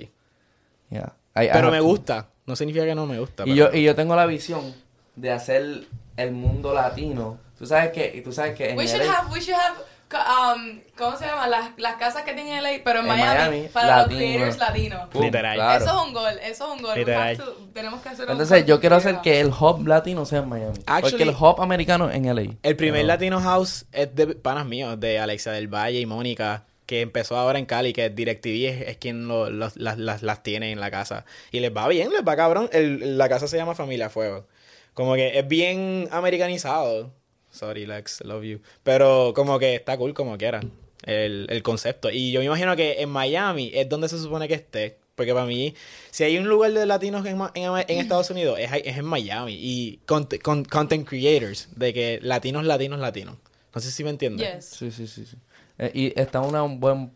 [0.89, 1.13] Yeah.
[1.35, 1.83] I- Pero me to.
[1.83, 2.29] gusta.
[2.45, 3.43] No significa que no me gusta.
[3.43, 4.73] Y pero- yo, y yo tengo la visión
[5.15, 5.83] de hacer
[6.15, 7.37] el mundo latino.
[7.57, 9.77] Tú sabes que, y tú sabes que en We should have, we should have,
[10.15, 11.47] um, ¿cómo se llama?
[11.47, 14.19] Las, las casas que tiene LA, pero en, En Miami, Miami, para latino.
[14.19, 15.09] los creators latinos.
[15.15, 15.55] Literal.
[15.55, 15.83] claro.
[15.85, 17.05] Eso es un gol, eso es un gol.
[17.37, 20.49] To- tenemos que hacer un Entonces yo quiero hacer que el hub latino sea en
[20.49, 20.77] Miami.
[20.85, 22.53] Actually- porque el hub americano en LA.
[22.63, 27.01] El primer Latino House es de panas míos, de Alexa del Valle y Mónica, que
[27.01, 30.71] empezó ahora en Cali, que DirecTV es, es quien lo- los- las, las, las tiene
[30.71, 31.25] en la casa.
[31.51, 32.69] Y les va bien, les va cabrón.
[32.71, 34.47] El- la casa se llama Familia Fuego.
[34.93, 37.11] Como que es bien americanizado.
[37.57, 38.59] Sorry, Lex, love you.
[38.83, 40.61] Pero como que está cool como quiera
[41.03, 42.09] el, el concepto.
[42.11, 44.97] Y yo me imagino que en Miami es donde se supone que esté.
[45.15, 45.73] Porque para mí,
[46.11, 49.05] si hay un lugar de latinos en, ma- en, en Estados Unidos, es, es en
[49.05, 49.57] Miami.
[49.59, 53.35] Y con, con- content creators, de que latinos, latinos, latinos.
[53.73, 54.47] No sé si me entiendes.
[54.55, 54.65] Yes.
[54.77, 55.25] Sí, sí, sí.
[55.25, 55.37] sí.
[55.79, 57.11] Eh, y está en un buen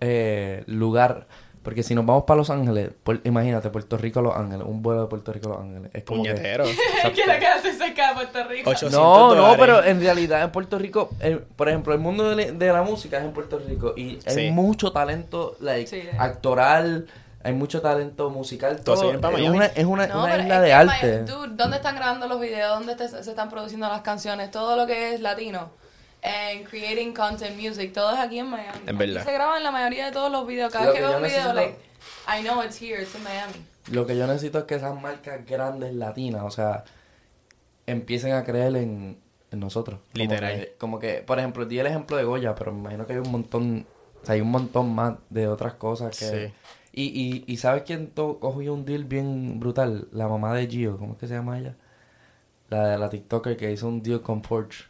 [0.00, 1.28] eh, lugar.
[1.66, 2.90] Porque si nos vamos para Los Ángeles,
[3.24, 5.90] imagínate, Puerto Rico a Los Ángeles, un vuelo de Puerto Rico a Los Ángeles.
[5.94, 6.64] Es como que- Puñetero.
[7.02, 8.70] ¿Qué que hace cerca de Puerto Rico?
[8.70, 11.10] Ocho- 800 No, no, pero en realidad en Puerto Rico,
[11.56, 14.34] por ejemplo, el mundo de, la- de la música es en Puerto Rico y hay
[14.46, 14.50] Sí.
[14.52, 16.08] mucho talento like, Sí.
[16.18, 17.08] actoral,
[17.42, 18.80] hay mucho talento musical.
[18.82, 21.22] Todo, vienen para es una, es una, No, una isla es de arte.
[21.24, 22.78] Dude, ¿dónde están grabando los videos?
[22.78, 24.52] ¿Dónde te- se están produciendo las canciones?
[24.52, 25.70] Todo lo que es latino.
[26.28, 28.80] En creating content music, todo es aquí en Miami.
[28.86, 29.18] En verdad.
[29.18, 30.72] Aquí se graban la mayoría de todos los videos.
[30.72, 31.78] Cada Lo vez que que veo yo un video, necesito- like,
[32.40, 33.54] I know it's here, it's in Miami.
[33.92, 36.82] Lo que yo necesito es que esas marcas grandes latinas, o sea,
[37.86, 39.18] empiecen a creer en,
[39.52, 40.00] en nosotros.
[40.00, 40.54] Como Literal.
[40.60, 43.18] que- Como que, por ejemplo, di el ejemplo de Goya, pero me imagino que hay
[43.20, 43.86] un montón,
[44.22, 46.24] o sea, hay un montón más de otras cosas que...
[46.48, 46.54] Sí.
[46.98, 50.08] Y, y, y ¿sabes quién cogió un deal bien brutal?
[50.12, 51.76] La mamá de Gio, ¿cómo es que se llama ella?
[52.70, 54.84] La de la TikToker que hizo un deal con Forge.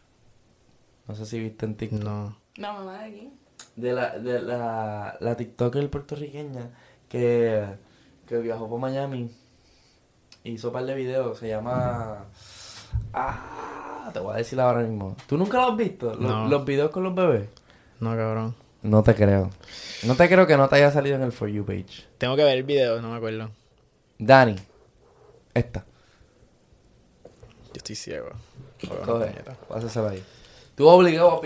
[1.09, 2.03] No sé si viste en TikTok.
[2.03, 2.37] No.
[2.59, 3.33] No, mamá de aquí.
[3.77, 6.71] De la, de la, la TikToker puertorriqueña
[7.09, 7.65] que,
[8.27, 9.31] que viajó por Miami.
[10.45, 11.39] Hizo un par de videos.
[11.39, 12.25] Se llama.
[13.13, 15.17] Ah, te voy a decir ahora mismo.
[15.27, 16.11] ¿Tú nunca lo has visto?
[16.15, 16.49] Los, No.
[16.49, 17.49] los videos con los bebés.
[18.01, 18.55] No, cabrón.
[18.83, 19.51] No te creo.
[20.05, 22.07] No te creo que no te haya salido en el For You page.
[22.19, 23.51] Tengo que ver el video, no me acuerdo.
[24.19, 24.57] Dani.
[25.55, 25.85] Esta.
[27.25, 28.29] Yo estoy ciego.
[29.05, 29.57] Joder, Coge.
[29.69, 30.25] Pásasela ahí.
[30.77, 31.41] Tú obligado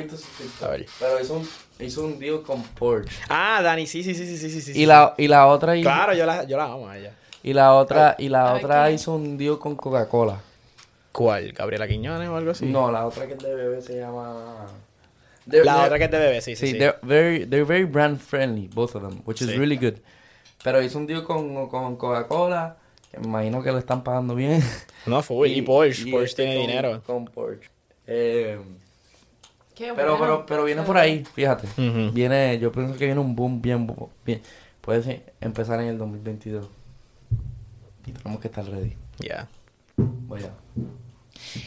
[0.63, 0.87] a ver.
[0.99, 3.17] Pero hizo un, hizo un deal con Porsche.
[3.29, 4.71] Ah, Dani, sí, sí, sí, sí, sí, sí.
[4.73, 4.87] Y sí.
[4.87, 7.13] la, y la otra hizo, Claro, yo la, yo la amo a ella.
[7.43, 10.41] y la otra, y la otra hizo un deal con Coca-Cola.
[11.13, 11.53] ¿Cuál?
[11.53, 12.67] ¿Gabriela Quiñones o algo así?
[12.67, 14.67] No, la otra que es de bebé se llama.
[15.49, 16.79] They're- La they're- otra que es de bebé, sí, sí, Sí, sí.
[16.79, 19.57] they're very, they're very brand friendly, both of them, which is Sí.
[19.57, 19.95] really good.
[20.63, 22.77] Pero hizo un deal con, con Coca-Cola,
[23.11, 24.63] que me imagino que le están pagando bien.
[25.07, 25.49] No, full.
[25.49, 27.03] Y, Porsche, y Porsche este tiene con- dinero.
[27.07, 27.69] Con Porsche.
[28.07, 28.59] Eh,
[29.81, 30.35] Qué pero, bueno.
[30.35, 31.67] pero, pero viene por ahí, fíjate.
[32.13, 33.91] Viene, yo pienso que viene un boom bien,
[34.27, 34.43] bien.
[34.83, 36.69] Puede ser- empezar en el 2022.
[38.07, 38.95] Y tenemos que estar ready.
[39.21, 39.49] Ya.
[39.97, 40.51] Voy a.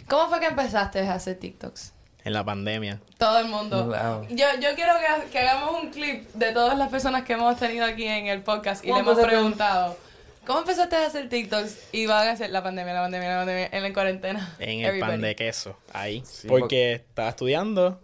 [0.07, 1.93] ¿Cómo fue que empezaste a hacer TikToks?
[2.23, 3.01] En la pandemia.
[3.17, 3.87] Todo el mundo.
[3.87, 4.27] Claro.
[4.29, 7.83] Yo, yo quiero que, que hagamos un clip de todas las personas que hemos tenido
[7.85, 9.97] aquí en el podcast y le ¿Cómo hemos preguntado.
[10.45, 11.89] ¿Cómo empezaste a hacer TikToks?
[11.93, 14.55] Y van a hacer la pandemia, la pandemia, la pandemia, en la cuarentena.
[14.59, 15.77] En el pan de queso.
[15.93, 16.21] Ahí.
[16.25, 18.01] Sí, porque estaba estudiando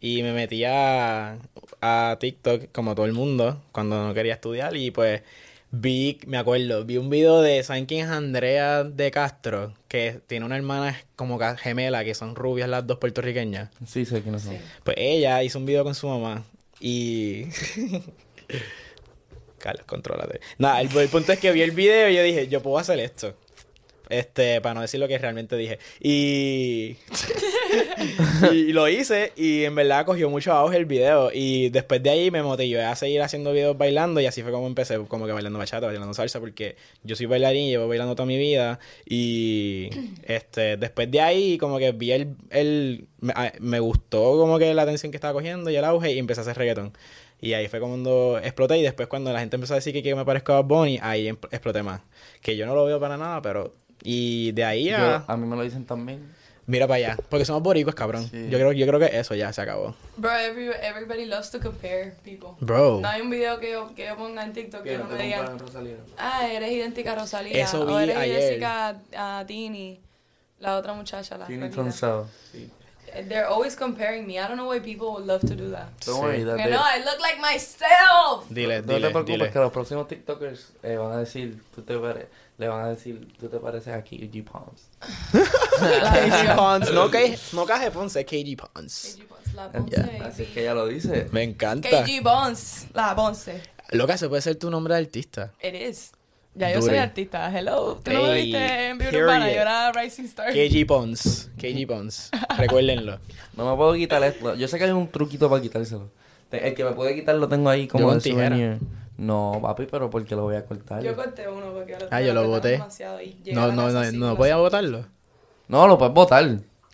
[0.00, 1.38] y me metía
[1.80, 5.22] a TikTok como todo el mundo cuando no quería estudiar y pues
[5.70, 9.72] vi, me acuerdo, vi un video de, ¿saben quién es Andrea de Castro?
[9.86, 13.70] Que tiene una hermana como gemela que son rubias las dos puertorriqueñas.
[13.86, 14.54] Sí, sé quiénes son.
[14.54, 14.60] Sí.
[14.82, 16.42] Pues ella hizo un video con su mamá
[16.80, 17.44] y...
[19.66, 19.86] Carlos.
[20.58, 23.34] Nada, el, punto es que vi el video y yo dije, yo puedo hacer esto.
[24.08, 25.80] Este, para no decir lo que realmente dije.
[26.00, 26.96] Y...
[28.52, 31.30] y lo hice y en verdad cogió mucho auge el video.
[31.32, 34.68] Y después de ahí me motivé a seguir haciendo videos bailando y así fue como
[34.68, 38.38] empecé, como que bailando bachata, bailando salsa, porque yo soy bailarín, llevo bailando toda mi
[38.38, 38.78] vida.
[39.04, 39.90] Y
[40.22, 42.36] este, después de ahí como que vi el...
[42.50, 46.18] el me, me gustó como que la atención que estaba cogiendo y el auge y
[46.18, 46.92] empecé a hacer reggaetón.
[47.40, 50.14] Y ahí fue cuando exploté y después cuando la gente empezó a decir que, que
[50.14, 52.00] me parezco a Bad Bunny, ahí em- exploté más.
[52.40, 53.74] Que yo no lo veo para nada, pero...
[54.02, 54.98] Y de ahí a...
[54.98, 56.34] Yo- a mí me lo dicen también.
[56.68, 57.16] Mira para allá.
[57.28, 58.28] Porque somos boricuas, cabrón.
[58.28, 58.48] Sí.
[58.50, 59.94] Yo, creo, yo creo que eso ya se acabó.
[60.16, 62.50] Bro, every- everybody loves to compare people.
[62.60, 63.00] Bro.
[63.02, 65.56] No hay un video que yo, que yo ponga en TikTok que no me digan,
[66.18, 67.62] ah, eres idéntica a Rosalía.
[67.62, 68.40] Eso o vi eres ayer.
[68.40, 70.00] idéntica a, a Tini.
[70.58, 71.82] La otra muchacha, la Tiene flaquita.
[71.82, 72.28] tonsado.
[72.50, 72.70] Sí.
[73.28, 74.38] They're always comparing me.
[74.38, 75.88] I don't know why people would love to do that.
[76.04, 78.48] Don't worry, that You they- know, I look like myself.
[78.50, 79.50] Dile, no dile, te preocupes dile.
[79.52, 83.28] que los próximos TikTokers eh, van a decir, tú te pare- le van a decir,
[83.38, 84.88] tú te pareces a KG Pons.
[85.32, 86.92] KG Pons.
[86.92, 89.16] No, que, no Caje Ponce, es KG Pons.
[89.18, 90.20] KG Bones, la Ponce.
[90.24, 91.28] Así es que ella lo dice.
[91.32, 91.88] Me encanta.
[92.04, 93.60] KG Bones, la Ponce.
[93.90, 95.52] Loca, se puede ser tu nombre de artista.
[95.62, 96.12] It is.
[96.56, 96.92] Ya yo Dure.
[96.92, 97.50] soy artista.
[97.56, 98.00] Hello.
[98.02, 99.16] Tú no me viste en Beauty.
[99.18, 99.52] Urbana.
[99.52, 100.52] Yo era Rising Star.
[100.52, 101.50] KG Pons.
[101.58, 102.30] KG Pons.
[102.58, 103.18] Recuérdenlo.
[103.56, 104.54] No me puedo quitar esto.
[104.54, 106.10] Yo sé que hay un truquito para quitárselo.
[106.50, 108.48] El que me puede quitar lo tengo ahí como de tijera.
[108.56, 108.78] souvenir.
[109.18, 111.02] No, papi, pero porque lo voy a cortar.
[111.02, 112.78] Yo corté uno porque ahora Ah, yo lo boté.
[113.52, 114.60] No, no, no, no podía sé.
[114.60, 115.04] votarlo.
[115.68, 116.46] No, lo puedes botar.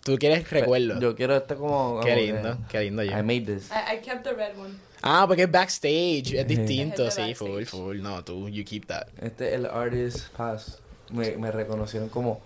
[0.03, 0.99] Tú quieres recuerdo.
[0.99, 2.01] Yo quiero este como...
[2.01, 3.11] Qué lindo, qué lindo yo.
[3.17, 3.69] I made this.
[3.71, 4.73] I, I kept the red one.
[5.05, 8.01] Ah, porque es backstage, es distinto, Es sí, full, full.
[8.01, 9.07] No, tú, you keep that.
[9.21, 10.79] Este es el Artist Pass.
[11.11, 12.41] Me, me reconocieron como,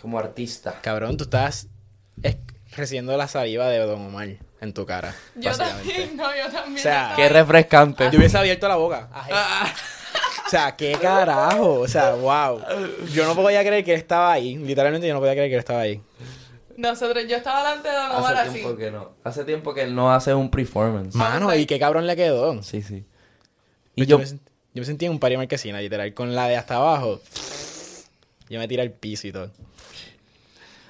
[0.00, 0.78] como artista.
[0.82, 1.66] Cabrón, tú estás
[2.22, 2.36] es-
[2.76, 4.28] recibiendo la saliva de Don Omar
[4.60, 5.14] en tu cara.
[5.34, 6.78] Yo también, no, yo también.
[6.78, 7.28] O sea, Qué ahí.
[7.28, 8.08] refrescante.
[8.12, 9.08] Yo hubiese abierto la boca.
[9.12, 9.72] Ah,
[10.48, 11.80] sea, qué carajo.
[11.80, 12.60] O sea, wow.
[13.12, 14.56] Yo no podía creer que él estaba ahí.
[14.56, 16.00] Literalmente yo no podía creer que él estaba ahí.
[16.80, 18.58] Nosotros, yo estaba delante de Don Omar Hace así.
[18.60, 19.10] tiempo que no.
[19.22, 21.14] Hace tiempo que él no hace un performance.
[21.14, 22.62] Mano, y qué cabrón le quedó.
[22.62, 23.04] Sí, sí.
[23.94, 24.40] Y Y yo, yo, me, sent-
[24.74, 27.20] yo me sentí en un party marquesina, literal, con la de hasta abajo.
[28.48, 29.50] Yo me tiré al piso y todo.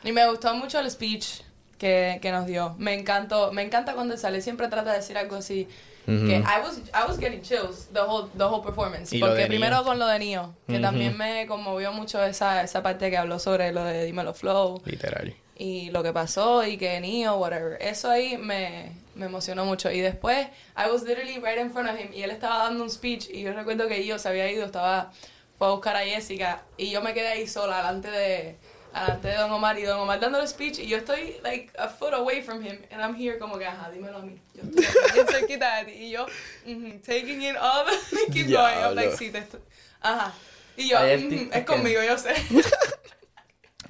[0.05, 1.43] Y me gustó mucho el speech
[1.77, 2.75] que, que nos dio.
[2.79, 5.69] Me encantó, me encanta cuando él sale, siempre trata de decir algo así.
[6.07, 9.13] Que I was, I was getting chills the whole, the whole performance.
[9.15, 12.63] Y lo Porque de primero con lo de Neo, que también me conmovió mucho esa,
[12.65, 15.35] esa parte que habló sobre lo de Dímelo Flow Literal.
[15.63, 17.77] Y lo que pasó y que Neo, whatever.
[17.83, 19.91] Eso ahí me, me emocionó mucho.
[19.91, 22.89] Y después, I was literally right in front of him y él estaba dando un
[22.91, 25.13] speech y yo recuerdo que yo se había ido, estaba,
[25.59, 28.57] fue a buscar a Jessica y yo me quedé ahí sola delante de,
[28.95, 31.89] delante de Don Omar y Don Omar dando el speech y yo estoy like a
[31.89, 34.41] foot away from him and I'm here como que, ajá, dímelo a mí.
[34.55, 36.25] Yo estoy aquí bien cerquita de ti y yo,
[36.65, 37.85] ujú, taking it all,
[38.33, 38.79] keep going.
[38.83, 39.61] I'm like, sí, te estoy,
[40.01, 40.33] ajá.
[40.79, 42.33] Y yo, ujú, artistas es que- conmigo, yo sé.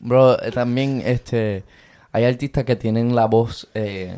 [0.01, 1.63] Bro, eh, también este
[2.13, 4.17] hay artistas que tienen la voz eh,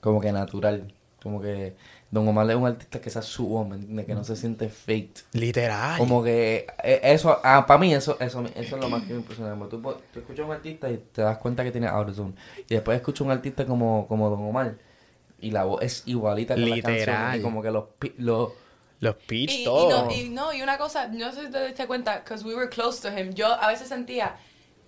[0.00, 0.92] como que natural.
[1.22, 1.74] Como que
[2.10, 4.06] Don Omar es un artista que esa es su voz, ¿me entiendes?
[4.06, 5.24] Que no se siente fake.
[5.32, 5.98] Literal.
[5.98, 9.18] Como que eh, eso, ah, para mí eso, eso, eso es lo más que me
[9.20, 9.54] impresiona.
[9.68, 9.82] Tú,
[10.14, 12.32] escuchas a un artista y te das cuenta que tiene autotune.
[12.68, 14.76] Y después escuchas a un artista como, como Don Omar
[15.40, 17.04] y la voz es igualita que la Literal.
[17.04, 17.40] canción.
[17.40, 17.84] Y como que los,
[18.16, 18.50] los
[19.00, 20.06] Los pitch, Y, y todo.
[20.06, 22.68] no, y no, y una cosa, no sé si te diste cuenta, because we were
[22.70, 23.32] close to him.
[23.34, 24.36] Yo a veces sentía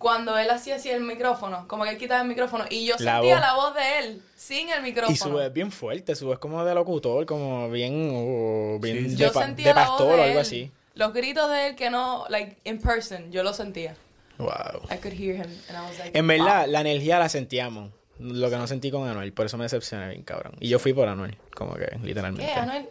[0.01, 3.13] cuando él hacía así el micrófono, como que él quitaba el micrófono, y yo La
[3.19, 3.41] sentía voz.
[3.41, 5.13] la voz de él sin el micrófono.
[5.15, 8.79] Y su voz es bien fuerte, su voz es como de locutor, como bien, oh,
[8.81, 9.11] bien Sí.
[9.11, 10.41] de, yo pa- sentía de la voz pastor o de algo él.
[10.41, 10.73] así.
[10.95, 13.95] Los gritos de él que no, like, in person, yo lo sentía.
[14.39, 14.49] Wow.
[14.91, 17.91] I could hear him, and I was like, En verdad, la energía la sentíamos.
[18.19, 20.55] Lo que no sentí con Anuel, por eso me decepcioné bien, cabrón.
[20.61, 22.51] Y yo fui por Anuel, como que, literalmente.
[22.53, 22.59] ¿qué?
[22.59, 22.89] Anuel?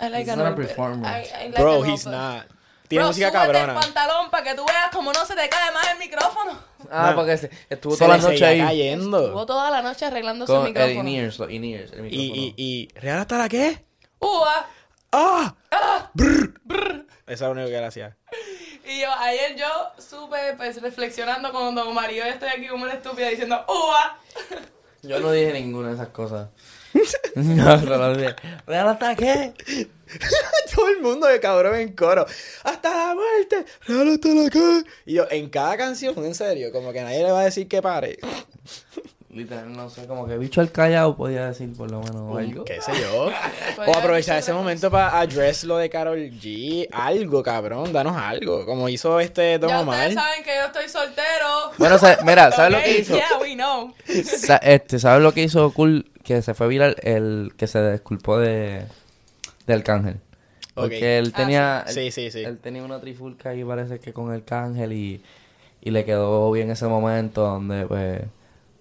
[0.00, 1.06] I like He's not a Anuel, performer.
[1.06, 2.46] I- I like Bro, Anuel, he's but- not.
[2.90, 3.72] Tiene Bro, música cabrona.
[3.72, 6.58] el pantalón para que tú veas como no se te cae más el micrófono.
[6.90, 9.24] Ah, porque se- estuvo Se toda la noche seguía ahí cayendo.
[9.26, 11.00] Estuvo toda la noche arreglando su con el micrófono.
[11.08, 12.34] in-ears, los in-ears, el Y, micrófono.
[12.34, 13.84] y, y, ¿real hasta la qué?
[14.18, 14.66] Ua.
[15.12, 15.54] ¡Ah!
[16.14, 17.06] Brr.
[17.28, 18.16] Eso era lo único que él hacía.
[18.84, 22.94] Y yo, ayer yo supe, pues, reflexionando con Don y yo estoy aquí como una
[22.94, 24.18] estúpida diciendo, ¡Ua!
[25.02, 26.48] Yo no dije ninguna de esas cosas.
[27.34, 27.76] no.
[28.66, 29.52] ¿Real hasta qué?
[30.74, 32.26] Todo el mundo de cabrón en coro.
[32.64, 33.64] ¡Hasta la muerte!
[33.86, 34.82] ¡Real hasta la qué!
[35.06, 37.80] Y yo, en cada canción, en serio, como que nadie le va a decir que
[37.80, 38.18] pare.
[39.32, 42.64] Literal, no sé, como que bicho al callado podía decir por lo menos algo.
[42.64, 43.30] ¿Qué sé yo?
[43.86, 46.88] O aprovechar ese momento para address lo de Carol G.
[46.90, 48.66] Algo, cabrón, danos algo.
[48.66, 50.08] Como hizo este Don Ya Omar.
[50.08, 51.70] ustedes saben que yo estoy soltero.
[51.78, 53.14] Bueno, mira, ¿sabes lo que hizo?
[53.14, 53.94] Yeah, we know.
[54.24, 56.09] Sa- este, ¿Sabes lo que hizo Cool?
[56.22, 58.84] Que se fue viral el que se disculpó de,
[59.66, 60.16] de Arcángel.
[60.74, 61.84] Porque él Ah, tenía...
[61.88, 61.98] sí.
[62.00, 62.44] él- Sí, sí, sí.
[62.44, 65.22] Él tenía una trifulca ahí parece que con Arcángel y,
[65.80, 68.20] y le quedó bien ese momento donde pues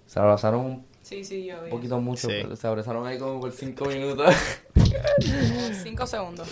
[0.08, 1.72] se abrazaron un Sí, sí, yo vi.
[1.72, 2.28] poquito mucho.
[2.28, 2.36] Sí.
[2.44, 4.34] pero Se abrazaron ahí como por cinco minutos.
[5.84, 6.48] Cinco segundos.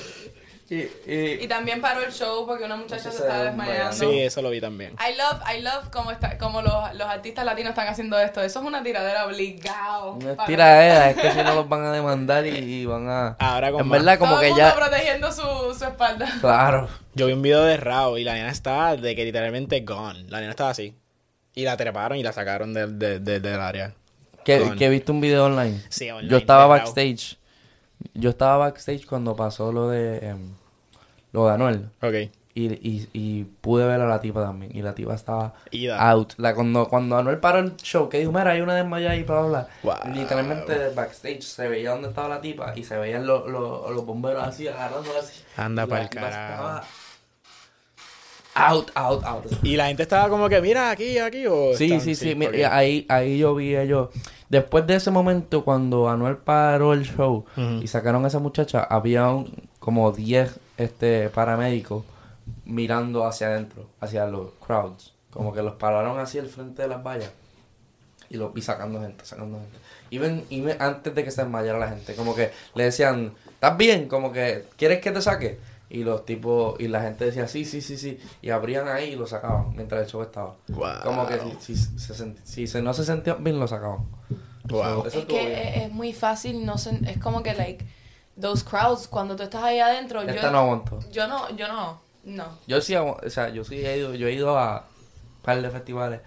[0.69, 0.75] Y,
[1.09, 3.93] y- Y también paró el show porque una muchacha se estaba desmayando.
[3.93, 4.93] Sí, eso lo vi también.
[4.99, 8.41] I love, I love como, está, como los, los artistas latinos están haciendo esto.
[8.41, 10.17] Eso es una tiradera obligado.
[10.21, 13.07] No es Para- tiradera, es que si no los van a demandar y, y van
[13.09, 13.27] a...
[13.39, 13.99] Ahora con en más.
[13.99, 14.75] verdad, como Todo que el mundo ya...
[14.75, 15.41] protegiendo su,
[15.77, 16.27] su espalda.
[16.41, 16.89] Claro.
[17.13, 20.25] Yo vi un video de Rao y la nena estaba de que literalmente gone.
[20.29, 20.93] La nena estaba así.
[21.55, 23.93] Y la treparon y la sacaron de- de- de- del área.
[24.45, 25.81] Que, que viste un video online.
[25.89, 27.37] Sí, online, Yo estaba backstage.
[28.13, 30.17] Yo estaba backstage cuando pasó lo de...
[30.29, 30.53] em,
[31.33, 31.89] lo de Anuel.
[32.01, 32.31] Ok.
[32.55, 34.75] Y, y, y pude ver a la tipa también.
[34.75, 35.99] Y la tipa estaba Ida.
[36.09, 36.33] out.
[36.37, 39.41] La, cuando, cuando Anuel paró el show, que dijo, mira, hay una desmayada ahí, bla,
[39.41, 39.67] bla, bla.
[39.83, 40.13] Wow.
[40.15, 44.43] Literalmente backstage se veía dónde estaba la tipa y se veían los, los, los bomberos
[44.43, 45.43] así, agarrándola así.
[45.55, 46.53] Anda pa'l tipa carajo.
[46.53, 46.83] estaba
[48.59, 49.45] Out, out, out.
[49.63, 51.45] Y la gente estaba como que, mira, aquí, aquí.
[51.45, 52.33] O Sí, sí, sí.
[52.35, 52.55] mi- ok.
[52.55, 54.09] y ahí, ahí yo vi ellos.
[54.49, 57.45] Después de ese momento, cuando Anuel paró el show
[57.81, 62.03] y sacaron a esa muchacha, había un- como 10 este, paramédicos
[62.65, 65.13] mirando hacia adentro, hacia los crowds.
[65.31, 67.31] Como que los pararon así al frente de las vallas
[68.29, 69.77] y los vi sacando gente, sacando gente.
[70.09, 70.43] Y ven
[70.79, 74.07] antes de que se desmayara la gente, como que le decían, ¿estás bien?
[74.07, 75.59] Como que, ¿quieres que te saque?
[75.89, 78.19] Y los tipos, y la gente decía, sí, sí, sí, sí.
[78.41, 80.55] Y abrían ahí y lo sacaban mientras el show estaba.
[80.67, 80.89] Wow.
[81.03, 83.99] Como que si, si, se sent- si se- no se sentía bien, lo sacaban.
[84.65, 85.03] Wow.
[85.03, 85.51] So, eso Es que bien.
[85.59, 87.85] es, es muy fácil, no sé, es como que, like,
[88.39, 90.99] those crowds, cuando tú estás ahí adentro, Esta yo, no aguantó.
[91.09, 92.45] yo no, yo no, no.
[92.67, 94.79] Yo sí, o sea, yo sí he ido, yo he ido a
[95.37, 96.19] un par de festivales.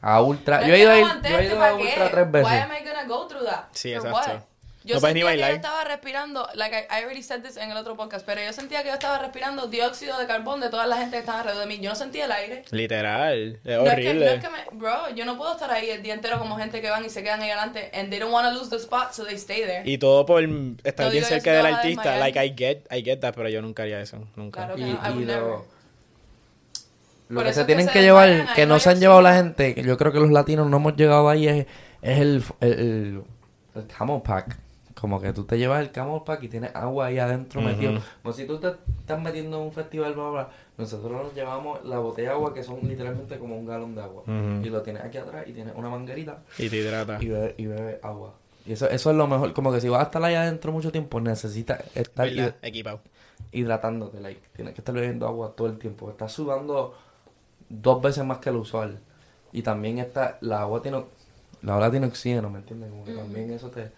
[0.00, 1.74] A Ultra, yo he ido a, yo he ido a.
[1.74, 2.52] Ultra tres veces.
[2.52, 3.64] Why am I gonna go through that?
[3.72, 4.44] Sí, exacto.
[4.88, 7.58] Yo No puedes ni sentía que yo estaba respirando, like I, I already said this
[7.58, 10.70] en el otro podcast, pero yo sentía que yo estaba respirando dióxido de carbón de
[10.70, 11.78] toda la gente que estaba alrededor de mí.
[11.82, 12.64] Yo no sentía el aire.
[12.70, 13.60] Literal.
[13.62, 14.24] Es No es, que, horrible.
[14.24, 16.80] no es que me, bro, yo no puedo estar ahí el día entero como gente
[16.80, 19.12] que van y se quedan ahí adelante and they don't want to lose the spot,
[19.12, 19.82] so they stay there.
[19.84, 22.16] Y todo por estar No bien digo que cerca del artista.
[22.16, 24.26] Like, I get, I get that, pero yo nunca haría eso.
[24.36, 24.66] Nunca.
[24.66, 24.78] Claro.
[24.78, 25.42] Y, Okay, I would y never.
[25.42, 25.66] lo,
[27.28, 28.88] lo Por que se es que tienen se que llevar, desmayan, que no no se
[28.88, 31.66] han llevado la gente, que yo creo que los latinos no hemos llegado ahí, es,
[32.00, 33.22] es el, el, el,
[33.74, 34.56] el camel pack.
[35.00, 38.00] Como que tú te llevas el camel pack y tienes agua ahí adentro metido.
[38.22, 38.68] Como si tú te
[39.00, 42.62] estás metiendo en un festival, bla, bla, nosotros nos llevamos la botella de agua que
[42.64, 44.24] son literalmente como un galón de agua.
[44.26, 47.18] Y lo tienes aquí atrás y tienes una manguerita Y te hidrata.
[47.20, 48.34] y bebe, y bebe agua.
[48.66, 49.52] Y eso, eso es lo mejor.
[49.52, 52.28] Como que si vas a estar ahí adentro mucho tiempo, necesitas estar.
[52.62, 53.00] Equipado.
[53.52, 56.10] hidratándote, like, tienes que estar bebiendo agua todo el tiempo.
[56.10, 56.94] Estás sudando
[57.68, 58.98] dos veces más que lo usual.
[59.52, 61.04] Y también está, la agua tiene,
[61.62, 62.90] la agua tiene oxígeno, ¿me entiendes?
[62.90, 63.90] Como que también eso te...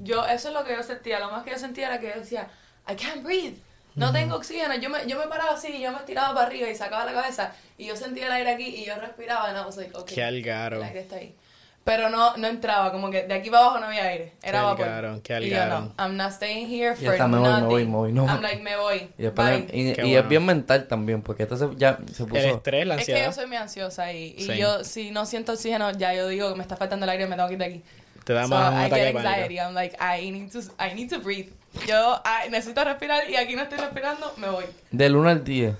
[0.00, 1.18] Yo, eso es lo que yo sentía.
[1.20, 2.48] Lo más que yo sentía era que yo decía,
[2.88, 3.56] I can't breathe.
[3.96, 4.74] No tengo oxígeno.
[4.76, 7.52] Yo me, yo me paraba así, yo me estiraba para arriba y sacaba la cabeza.
[7.76, 9.50] Y yo sentía el aire aquí y yo respiraba.
[9.50, 10.76] Y no, like, okay, Qué algaro.
[10.78, 11.34] El aire está ahí.
[11.82, 14.34] Pero no, no entraba, como que de aquí para abajo no había aire.
[14.42, 14.84] Era Qué vapor.
[14.86, 15.80] algaro, qué Y yo algaro.
[15.80, 17.68] no, I'm not staying here Y for hasta me voy, me nothing.
[17.68, 18.26] voy, me voy, no.
[18.26, 19.08] I'm like, me voy.
[19.18, 19.66] Y, después Bye.
[19.72, 20.18] y, Qué y bueno.
[20.20, 22.36] es bien mental también, porque esto se, ya se puso...
[22.36, 23.30] El estrés, la Es que ansiedad.
[23.30, 24.56] yo soy muy ansiosa y, y Sí.
[24.58, 27.28] yo, si no siento oxígeno, ya yo digo que me está faltando el aire y
[27.28, 27.82] me tengo que ir de aquí.
[28.24, 29.58] Te da So, más un I ataque get anxiety.
[29.58, 31.48] I'm like, I need to, I need to breathe.
[31.86, 34.64] Yo I necesito respirar y aquí no estoy respirando, me voy.
[34.90, 35.74] Del 1 al 10,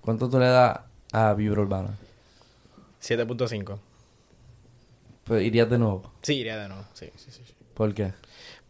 [0.00, 0.80] ¿cuánto tú le das
[1.12, 1.96] a Vibra Urbana?
[3.02, 3.78] 7.5.
[5.24, 6.12] Pues irías de nuevo.
[6.22, 6.84] Sí, iría de nuevo.
[6.92, 7.42] Sí, sí, sí.
[7.46, 7.54] sí.
[7.74, 8.12] ¿Por qué?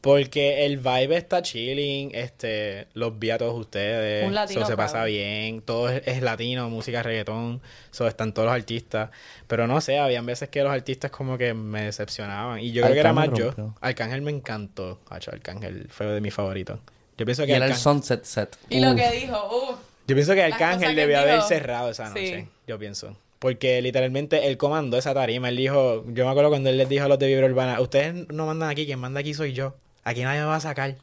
[0.02, 4.76] Porque el vibe está chilling, este, los vi a todos ustedes, Un latino so, se
[4.76, 7.62] pasa bien, todo es, es latino, música reggaetón,
[7.92, 9.10] so, están todos los artistas,
[9.46, 12.94] pero no sé, habían veces que los artistas como que me decepcionaban, y yo creo
[12.94, 13.54] que era más yo.
[13.80, 16.80] Arcángel me encantó, Hacho, Arcángel fue de mis favoritos.
[17.16, 18.56] Yo pienso Y que era el Arcángel, Sunset Set.
[18.70, 19.78] Y lo que dijo, uff.
[20.08, 21.46] yo pienso que Arcángel debió haber dijo.
[21.46, 22.48] cerrado esa noche, Sí.
[22.66, 23.16] yo pienso.
[23.38, 27.04] Porque literalmente él comandó esa tarima, él dijo, yo me acuerdo cuando él les dijo
[27.04, 30.22] a los de Vibra Urbana, ustedes no mandan aquí, quien manda aquí soy yo, aquí
[30.22, 30.96] nadie me va a sacar.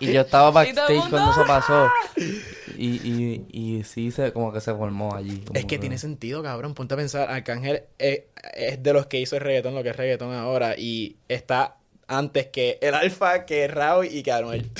[0.00, 1.90] Y, y yo estaba backstage mundo, cuando eso pasó.
[2.78, 5.42] Y, y, y sí, se, como que se formó allí.
[5.54, 6.74] Es que tiene sentido, cabrón.
[6.74, 9.96] Ponte a pensar, Arcángel es, es de los que hizo el reggaetón, lo que es
[9.96, 14.70] reggaetón ahora, y está antes que el Alfa, que Raúl y que Anuel.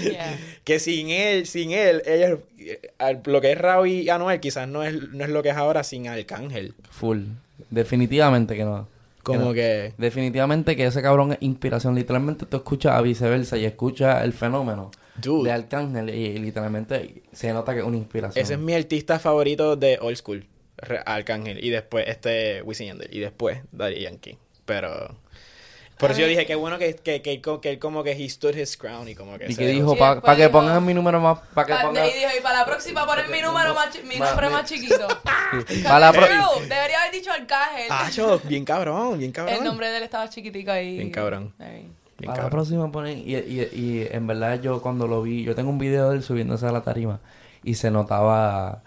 [0.00, 0.38] Yeah.
[0.64, 4.82] que sin él, sin él, ellos, eh, lo que es Raúl y Anuel quizás no
[4.82, 6.74] es, no es lo que es ahora sin Arcángel.
[6.90, 7.24] Full.
[7.70, 8.88] Definitivamente que no.
[9.26, 9.92] Como que...
[9.98, 11.94] Definitivamente que ese cabrón es inspiración.
[11.94, 17.52] Literalmente tú escuchas a viceversa y escuchas el fenómeno Dude, de Arcángel y, literalmente se
[17.52, 18.42] nota que es una inspiración.
[18.42, 20.46] ese es mi artista favorito de Old School,
[21.06, 24.38] Arcángel, y después este Wisin Yandel, y después Daddy Yankee.
[24.64, 25.16] Pero...
[25.98, 28.54] Por eso yo dije, qué bueno que, que, que, que él como que he stood
[28.54, 29.50] his crown y como que...
[29.50, 31.38] Y que dijo, Sí, para después que pongan mi número más...
[31.54, 32.04] Para que Pa- pongan...
[32.06, 34.64] y dijo, y para la próxima ponen mi número más, chi- mi Ma- nombre más
[34.68, 35.08] chiquito.
[35.84, 37.86] Para la Debería haber dicho Arcángel.
[37.88, 39.56] Acho, bien cabrón, bien cabrón.
[39.56, 40.98] El nombre de él estaba chiquitico ahí.
[40.98, 41.54] Bien cabrón.
[41.58, 41.68] Ahí.
[41.78, 42.50] Bien Para la cabrón.
[42.50, 43.18] próxima ponen...
[43.18, 45.44] Y, y, y en verdad yo cuando lo vi...
[45.44, 47.20] Yo tengo un video de él subiéndose a la tarima.
[47.64, 48.82] Y se notaba...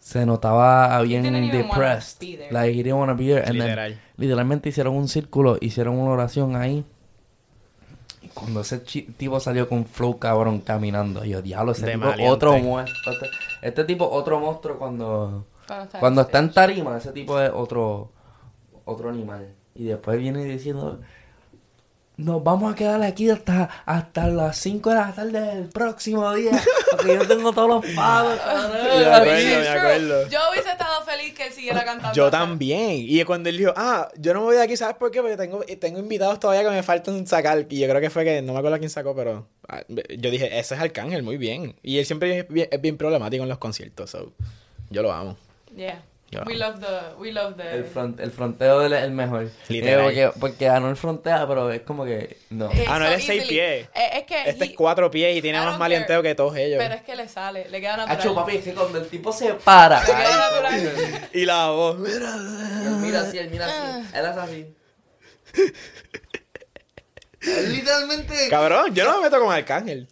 [0.00, 2.22] Se notaba bien depressed.
[2.50, 3.40] Like he didn't want to be there.
[3.40, 3.98] And then, Literal.
[4.18, 6.84] Literalmente hicieron un círculo, hicieron una oración ahí.
[8.20, 12.28] Y cuando ese tipo salió con flow cabrón caminando, yo, diablo, ese De tipo maleante.
[12.30, 13.12] otro monstruo.
[13.14, 13.26] Este,
[13.62, 15.46] este tipo otro monstruo cuando...
[15.66, 18.10] Cuando está, Cuando está en tarima, ese tipo es otro,
[18.84, 19.54] otro animal.
[19.74, 20.98] Y después viene diciendo,
[22.16, 26.52] nos vamos a quedar aquí hasta, hasta las 5 de la tarde del próximo día.
[26.90, 28.34] Porque yo tengo todos los pagos.
[28.34, 29.68] Me acuerdo, Sí, me true.
[29.68, 30.28] acuerdo.
[30.28, 30.87] Yo hubiese estado
[31.18, 32.14] feliz que él siguiera cantando.
[32.14, 33.04] Yo también.
[33.06, 35.20] Y cuando él dijo, ah, yo no me voy de aquí, ¿sabes por qué?
[35.20, 37.66] Porque tengo, tengo invitados todavía que me faltan sacar.
[37.68, 40.58] Y yo creo que fue que, no me acuerdo quién sacó, pero ah, yo dije,
[40.58, 41.76] ese es Arcángel, muy bien.
[41.82, 44.32] Y él siempre es bien, es bien problemático en los conciertos, so,
[44.90, 45.36] yo lo amo.
[45.74, 46.02] Yeah.
[46.30, 47.70] Yo We love the, we love the.
[47.74, 49.48] El, front, el fronteo de él es el mejor.
[49.68, 49.98] Literal.
[50.00, 52.70] Eh, porque, porque Anuel frontea, pero es como que no.
[52.70, 53.88] Eh, Ah, no, so él es seis pies.
[53.94, 54.42] Eh, es que.
[54.50, 56.22] Este he- es cuatro pies y tiene más care.
[56.22, 56.78] que todos ellos.
[56.82, 58.18] Pero es que le sale, le queda natural.
[58.18, 60.00] Hacho, papi, es que cuando el tipo se para.
[60.00, 61.28] Le queda natural.
[61.32, 61.96] Y la voz.
[62.06, 62.20] Él
[63.00, 64.02] mira así, él mira Ah.
[64.04, 64.16] así.
[64.18, 64.74] Él hace así.
[67.40, 68.34] Literalmente.
[68.50, 70.08] Cabrón, yo no me meto con Arcángel.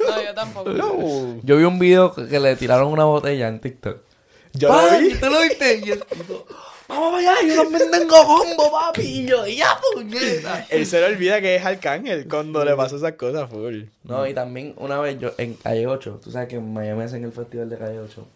[0.00, 0.70] No, yo tampoco.
[0.70, 1.40] no.
[1.42, 4.07] Yo vi un video que le tiraron una botella en TikTok.
[4.54, 5.14] Yo lo vi.
[5.14, 5.76] ¿Tú lo viste?
[5.84, 6.46] Y el tipo,
[6.88, 9.02] vamos para allá, yo también tengo combo, papi.
[9.02, 10.66] Y yo, ya, puñeta.
[10.70, 13.84] Él se le olvida que es Arcángel cuando le pasa esas cosas full.
[14.04, 17.24] No, y también una vez yo en Calle 8, tú sabes que en Miami hacen
[17.24, 18.26] el festival de Calle 8.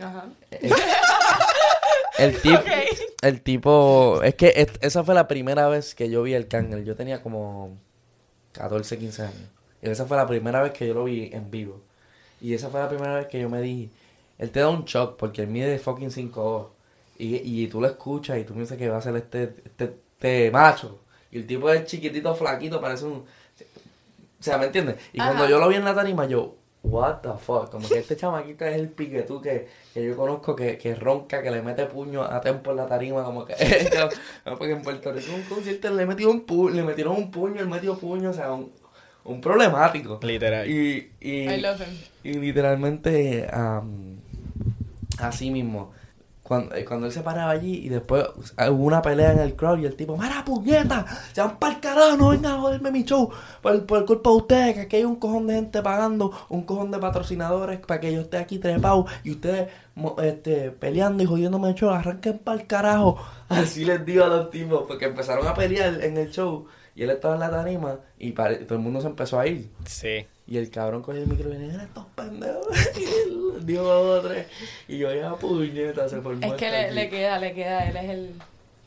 [0.00, 0.24] Ajá.
[2.18, 2.66] El tipo, Ok.
[3.22, 6.84] el tipo, es que es- esa fue la primera vez que yo vi el Kangol.
[6.84, 7.76] Yo tenía como
[8.52, 9.34] 14, 15 años.
[9.82, 11.82] Y esa fue la primera vez que yo lo vi en vivo.
[12.42, 13.88] Y esa fue la primera vez que yo me di,
[14.36, 16.72] él te da un shock porque él mide fucking 5
[17.18, 20.50] y, y tú lo escuchas y tú piensas que va a ser este, este, este
[20.50, 20.98] macho.
[21.30, 23.12] Y el tipo es chiquitito, flaquito, parece un...
[23.12, 23.24] O
[24.44, 24.96] sea, ¿me entiendes?
[25.12, 28.16] Y cuando yo lo vi en la tarima, yo, what the fuck, como que este
[28.16, 32.24] chamaquito es el piquetú que, que yo conozco, que, que ronca, que le mete puño
[32.24, 33.54] a tempo en la tarima, como que...
[34.58, 37.68] porque en Puerto Rico un concierto le, metió un pu le metieron un puño, él
[37.68, 38.72] metió puño, o sea, un,
[39.24, 40.18] un problemático.
[40.22, 40.68] Literal.
[40.68, 41.96] Y, y, I love him.
[42.24, 44.16] y literalmente, am,
[45.18, 45.92] así mismo,
[46.42, 48.24] cuando, eh, cuando él se paraba allí y después
[48.58, 51.06] eh, hubo una pelea en el crowd y el tipo, ¡Mara puñeta!
[51.32, 52.16] ¡Se van para el carajo!
[52.16, 53.30] ¡No vengan a joderme mi show!
[53.62, 56.90] Por, por culpa de ustedes, que aquí hay un cojón de gente pagando, un cojón
[56.90, 61.68] de patrocinadores para que yo esté aquí trepado y ustedes mo- este, peleando y jodiéndome
[61.68, 63.18] el show, arranquen para el carajo.
[63.48, 67.10] Así les digo a los tipos, porque empezaron a pelear en el show y él
[67.10, 69.70] estaba en la tarima y pare- todo el mundo se empezó a ir.
[69.86, 70.26] Sí.
[70.46, 72.66] Y el cabrón cogió el micro y venía, estos pendejos.
[72.98, 74.46] Y él dio dos o tres.
[74.88, 76.44] Y yo ya puñeta, se formó.
[76.44, 77.88] Es que le, queda, le queda.
[77.88, 78.34] Él es el.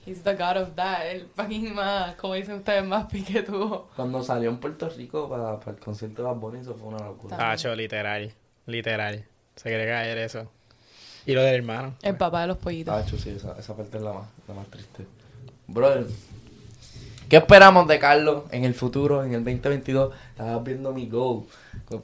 [0.05, 1.07] He's the god of that.
[1.07, 3.87] El fucking más, como dicen ustedes, más piquetudo.
[3.95, 7.03] Cuando salió en Puerto Rico para, para el concierto de Bad Bunny, eso fue una
[7.05, 7.37] locura.
[7.39, 7.53] Ah.
[7.53, 8.31] Hacho, literal.
[8.67, 9.25] Literal.
[9.55, 10.51] Se quiere caer eso.
[11.25, 11.95] Y lo del hermano.
[12.03, 12.93] El papá de los pollitos.
[12.93, 15.05] Tacho, sí, esa, esa parte es la más, la más triste.
[15.67, 16.05] Brother,
[17.30, 20.13] ¿qué esperamos de Carlos en el futuro, en el 2022?
[20.32, 21.43] Estabas viendo mi goal.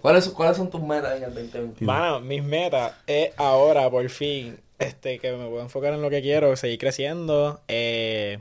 [0.02, 1.82] ¿Cuáles, ¿Cuáles son tus metas en el 2022?
[1.82, 6.22] Mano, mis metas es ahora, por fin, este, que me puedo enfocar en lo que
[6.22, 7.62] quiero, seguir creciendo.
[7.68, 8.40] Eh,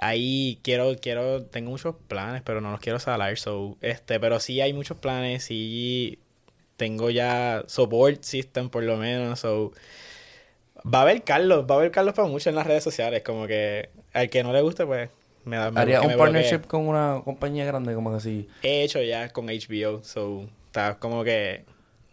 [0.00, 4.60] ahí quiero, quiero, tengo muchos planes, pero no los quiero salar, so, este, pero sí
[4.60, 6.18] hay muchos planes, sí
[6.76, 9.72] tengo ya support system por lo menos, so,
[10.82, 13.46] va a haber Carlos, va a haber Carlos para mucho en las redes sociales, como
[13.46, 15.10] que al que no le guste, pues,
[15.44, 16.68] me da, me- Haría un me partnership bloquee.
[16.68, 18.48] con una compañía grande, como que así.
[18.62, 21.64] He hecho ya con HBO, so, está como que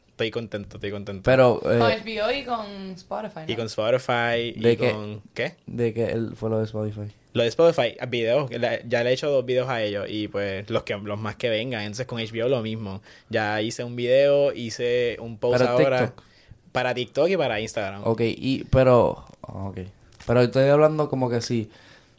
[0.10, 1.24] estoy contento, estoy contento.
[1.24, 2.66] Pero, eh, Con HBO y con
[2.96, 3.40] Spotify.
[3.46, 3.52] ¿no?
[3.54, 4.92] Y con Spotify, ¿De y qué?
[4.92, 5.22] con...
[5.34, 5.56] ¿Qué?
[5.68, 7.12] de que él fue lo de Spotify.
[7.34, 10.68] Lo de Spotify, videos, la- ya le he hecho dos videos a ellos y pues
[10.72, 11.82] los que los más que vengan.
[11.84, 13.02] Entonces con HBO lo mismo.
[13.30, 16.24] Ya hice un video, hice un post Para ahora TikTok.
[16.72, 18.02] para TikTok y para Instagram.
[18.06, 19.78] Ok, y, pero, ah, ok.
[20.26, 21.70] Pero estoy hablando como que si,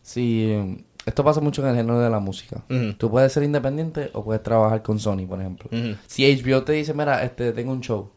[0.03, 0.77] si,
[1.07, 2.65] esto pasa mucho en el género de la música.
[2.69, 2.95] Ujú.
[2.95, 5.71] Tú puedes ser independiente o puedes trabajar con Sony, por ejemplo.
[6.07, 8.11] Si HBO te dice, mira, este, tengo un show.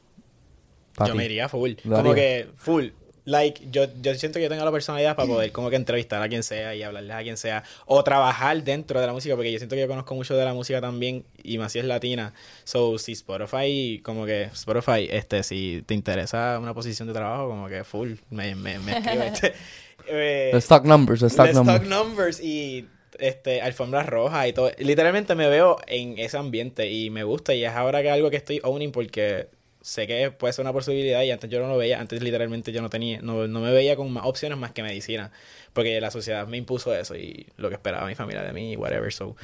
[1.08, 1.74] Yo me iría full.
[1.84, 2.90] Como que full.
[3.24, 6.28] Like, yo, yo siento que yo tengo la personalidad para poder como que entrevistar a
[6.28, 7.64] quien sea y hablarles a quien sea.
[7.86, 10.56] O trabajar dentro de la música, porque yo siento que yo conozco mucho de la
[10.56, 12.34] música también, y más si es latina.
[12.64, 17.68] So, si Spotify, como que Spotify, este, si te interesa una posición de trabajo, como
[17.68, 19.32] que full, me, me, me escribe.
[20.14, 21.82] Eh, The stock numbers, the stock the numbers.
[21.82, 22.88] stock numbers y
[23.20, 24.72] este alfombras rojas y todo.
[24.80, 28.38] Literalmente me veo en ese ambiente y me gusta y es ahora que algo que
[28.38, 29.48] estoy owning porque
[29.82, 32.82] sé que puede ser una posibilidad y antes yo no lo veía, antes literalmente yo
[32.82, 35.32] no tenía, no, no me veía con más opciones más que medicina,
[35.74, 39.12] porque la sociedad me impuso eso y lo que esperaba mi familia de mí, whatever,
[39.12, 39.36] so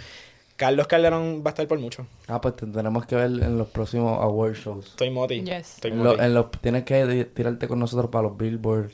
[0.55, 2.07] Carlos Calderón va a estar por mucho.
[2.27, 4.87] Ah, pues te- tenemos que ver en los próximos award shows.
[4.87, 5.41] Estoy moti.
[5.43, 5.75] Yes.
[5.75, 6.17] Estoy En, moti.
[6.17, 8.91] lo- en los, tienes que tirarte con nosotros para los Billboard,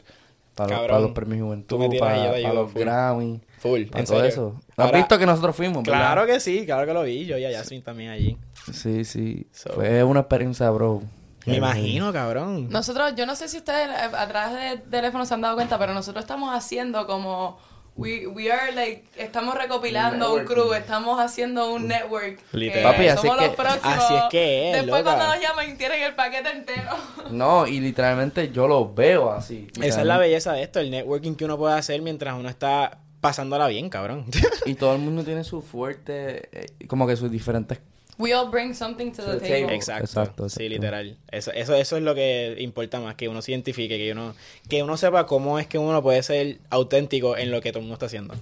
[0.56, 2.82] para, los, Cabrón, para los premios Juventud, para, para los full.
[2.82, 4.26] Grammy, Full, para en todo serio.
[4.30, 4.56] eso.
[4.78, 6.00] ¿Has Ahora- visto que nosotros fuimos, verdad?
[6.00, 8.38] Claro que sí, claro que lo vi, yo y a Yasmin también allí.
[8.72, 9.48] Sí, sí.
[9.52, 11.02] So- Fue una experiencia, bro.
[11.46, 12.70] Me imagino, cabrón.
[12.70, 15.94] Nosotros, yo no sé si ustedes eh, atrás del teléfono se han dado cuenta, pero
[15.94, 17.58] nosotros estamos haciendo como.
[17.96, 19.04] We, we are like.
[19.18, 22.40] Estamos recopilando un crew, estamos haciendo un network.
[22.52, 22.92] Literal.
[22.92, 23.98] Papi, así somos es los que- próximos.
[23.98, 25.16] así es que es, Después loca.
[25.16, 26.90] cuando nos llaman, tienen el paquete entero.
[27.32, 29.68] No, y literalmente yo lo veo así.
[29.82, 33.00] Esa es la belleza de esto, el networking que uno puede hacer mientras uno está
[33.22, 34.26] pasándola bien, cabrón.
[34.66, 37.80] Y todo el mundo tiene su fuerte, eh, como que sus diferentes...
[38.20, 39.62] We all bring something to the To the table.
[39.62, 39.76] table.
[39.76, 40.04] Exacto.
[40.04, 41.18] Exacto, Sí, literal.
[41.32, 44.36] Eso, eso, eso es lo que importa más, que uno se identifique, que uno,
[44.70, 47.86] que uno sepa cómo es que uno puede ser auténtico en lo que todo el
[47.86, 48.36] mundo está haciendo.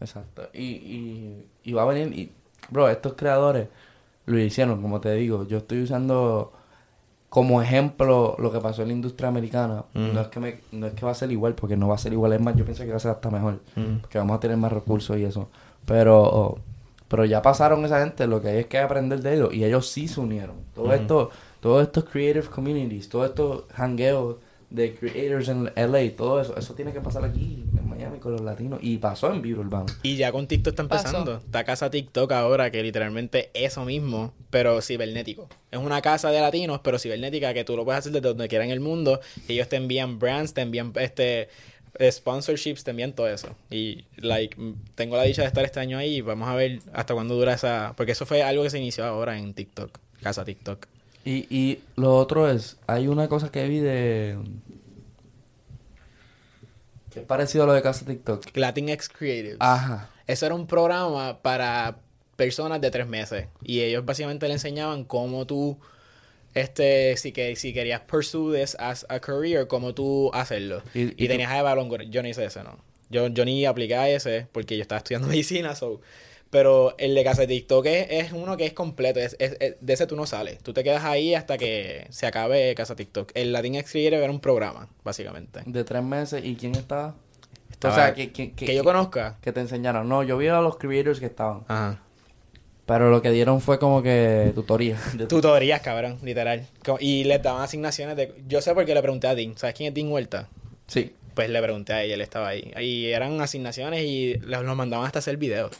[0.00, 0.48] Exacto.
[0.52, 2.12] Y, y, y va a venir...
[2.18, 2.30] Y,
[2.68, 3.68] bro, estos creadores
[4.26, 5.46] lo hicieron, como te digo.
[5.48, 6.52] Yo estoy usando
[7.30, 9.84] como ejemplo lo que pasó en la industria americana.
[9.94, 10.12] Mm.
[10.12, 11.98] No, es que me, no es que va a ser igual, porque no va a
[11.98, 12.34] ser igual.
[12.34, 13.60] Es más, yo pienso que va a ser hasta mejor.
[13.76, 13.98] Mm.
[14.02, 15.48] Porque vamos a tener más recursos y eso.
[15.86, 16.58] Pero...
[17.08, 19.54] Pero ya pasaron esa gente, lo que hay es que aprender de ellos.
[19.54, 20.56] Y ellos sí se unieron.
[20.74, 21.30] Todo esto,
[21.60, 24.36] todos estos creative communities, todos estos hangueos
[24.70, 28.40] de creators en LA, todo eso, eso tiene que pasar aquí en Miami con los
[28.40, 28.80] latinos.
[28.82, 29.86] Y pasó en Vivo Urbano.
[30.02, 31.34] Y ya con TikTok está empezando.
[31.34, 31.46] Pasó.
[31.46, 35.48] Está casa TikTok ahora, que literalmente eso mismo, pero cibernético.
[35.70, 38.64] Es una casa de latinos, pero cibernética, que tú lo puedes hacer desde donde quiera
[38.64, 39.20] en el mundo.
[39.46, 41.48] Y ellos te envían brands, te envían este
[42.00, 43.48] sponsorships, envían todo eso.
[43.70, 44.56] Y, like,
[44.94, 47.54] tengo la dicha de estar este año ahí y vamos a ver hasta cuándo dura
[47.54, 47.94] esa...
[47.96, 50.86] Porque eso fue algo que se inició ahora en TikTok, casa TikTok.
[51.24, 54.38] Y, y lo otro es, hay una cosa que vi de...
[57.12, 58.54] que es parecido a lo de Casa TikTok.
[58.54, 59.56] Latinx Creatives.
[59.58, 60.10] Ajá.
[60.26, 61.96] Eso era un programa para
[62.36, 63.46] personas de tres meses.
[63.62, 65.78] Y ellos básicamente le enseñaban cómo tú,
[66.56, 70.82] este, si, que, si querías pursue this as a career, cómo tú hacerlo.
[70.94, 72.78] Y- Y, tenías a Evalon Yo no hice ese, no.
[73.10, 76.00] Yo, yo ni apliqué a ese porque yo estaba estudiando medicina, so.
[76.50, 79.18] Pero el de casa de TikTok es, es uno que es completo.
[79.20, 80.58] Es, es- de ese tú no sales.
[80.60, 83.32] Tú te quedas ahí hasta que se acabe casa TikTok.
[83.34, 85.60] El Latinx Creative era un programa, básicamente.
[85.66, 86.44] De tres meses.
[86.44, 87.16] ¿Y quién estaba?
[87.70, 89.38] Estaba- o sea, que, que, que yo conozca.
[89.42, 90.08] Que te enseñaron.
[90.08, 91.64] No, yo vi a los creators que estaban.
[91.68, 92.00] Ajá.
[92.86, 94.96] Pero lo que dieron fue como que tutoría.
[95.14, 96.66] De- Tutorías, cabrón, literal.
[97.00, 98.32] Y les daban asignaciones de...
[98.46, 99.58] Yo sé por qué le pregunté a Dean.
[99.58, 100.48] ¿Sabes quién es Dean Huerta?
[100.86, 101.12] Sí.
[101.34, 102.72] Pues le pregunté a ella, él estaba ahí.
[102.80, 105.72] Y eran asignaciones y los, los mandaban hasta hacer videos.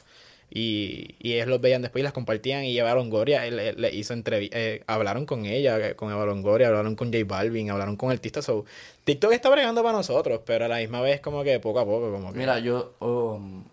[0.50, 3.92] Y, y ellos los veían después y las compartían y Eva Longoria él- él le
[3.94, 8.10] hizo entrevistas, hablaron con ella, eh, con Eva Longoria, hablaron con J Balvin, hablaron con
[8.12, 8.44] artistas.
[8.44, 8.64] So,
[9.04, 12.12] TikTok está bregando para nosotros, pero a la misma vez como que poco a poco,
[12.12, 12.38] como que...
[12.38, 12.94] Mira, yo...
[13.00, 13.64] um,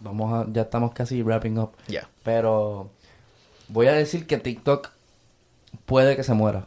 [0.00, 0.46] vamos a...
[0.52, 1.70] Ya estamos casi wrapping up.
[2.22, 2.90] Pero...
[3.68, 4.90] Voy a decir que TikTok
[5.86, 6.66] puede que se muera.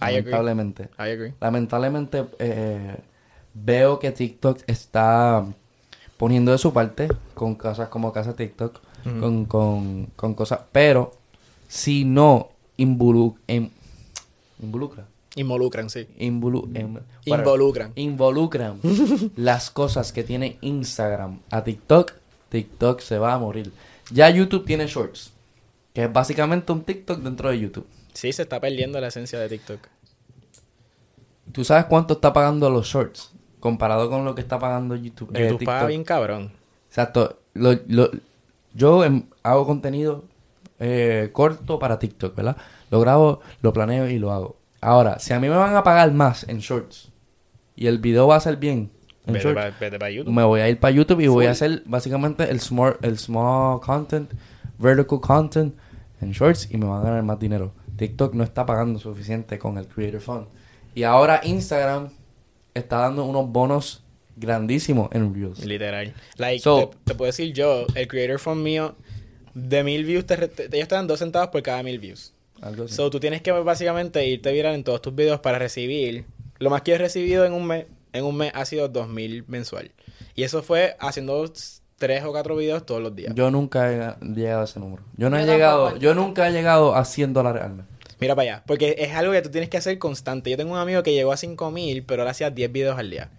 [0.00, 0.16] I agree.
[0.32, 0.82] lamentablemente.
[0.98, 1.34] I agree.
[1.40, 2.96] Lamentablemente eh,
[3.54, 5.46] veo que TikTok está
[6.16, 8.80] poniendo de su parte con cosas como Casa TikTok,
[9.20, 11.12] con, con, con cosas, pero
[11.68, 13.70] si no involu- em-
[14.60, 16.08] involucra, Involucran, sí.
[16.18, 17.92] involu- em- Involucran.
[17.94, 18.80] involucran
[19.36, 22.12] las cosas que tiene Instagram a TikTok,
[22.60, 23.70] TikTok se va a morir.
[24.10, 25.32] Ya YouTube tiene Shorts,
[25.92, 27.86] que es básicamente un TikTok dentro de YouTube.
[28.14, 29.80] Sí, se está perdiendo la esencia de TikTok.
[31.52, 35.30] ¿Tú sabes cuánto está pagando los Shorts comparado con lo que está pagando YouTube?
[35.34, 35.88] eh, YouTube paga TikTok?
[35.88, 36.52] bien cabrón.
[36.88, 37.38] Exacto.
[37.54, 38.10] Lo- lo-
[38.74, 40.24] yo em, hago contenido
[40.78, 42.56] eh, corto para TikTok, ¿verdad?
[42.90, 44.56] Lo grabo, lo planeo y lo hago.
[44.80, 47.10] Ahora, si a mí me van a pagar más en shorts
[47.74, 48.95] y el video va a ser bien en
[49.34, 50.32] Vete shorts, pa- vete pa' YouTube.
[50.32, 53.80] me voy a ir para YouTube y voy a hacer básicamente el small, el small
[53.80, 54.30] content,
[54.78, 55.74] vertical content
[56.20, 57.72] en shorts y me van a ganar más dinero.
[57.96, 60.46] TikTok no está pagando suficiente con el Creator Fund.
[60.94, 62.10] Y ahora Instagram
[62.74, 64.02] está dando unos bonos
[64.36, 65.64] grandísimos en Reels.
[65.64, 66.12] Literal.
[66.36, 68.94] Like, So- te, te puedo decir yo, el creator fund mío,
[69.54, 72.34] de mil views, te, re- te- ellos te dan dos centavos por cada mil views.
[72.60, 72.94] Algo así.
[72.94, 76.24] So, tú tienes que básicamente irte viral en todos tus videos para recibir.
[76.58, 77.86] Lo más que he recibido en un mes,
[78.16, 79.92] en un mes ha sido dos mil mensual.
[80.34, 81.50] Y eso fue haciendo
[81.98, 83.34] tres o cuatro videos todos los días.
[83.34, 85.02] Yo nunca he ga- llegado a ese número.
[85.16, 87.86] Yo no Yo he llegado, yo nunca he llegado a 100 dólares al mes.
[88.20, 88.62] Mira para allá.
[88.66, 90.50] Porque es algo que tú tienes que hacer constante.
[90.50, 93.10] Yo tengo un amigo que llegó a cinco mil, pero ahora hacía 10 videos al
[93.10, 93.30] día.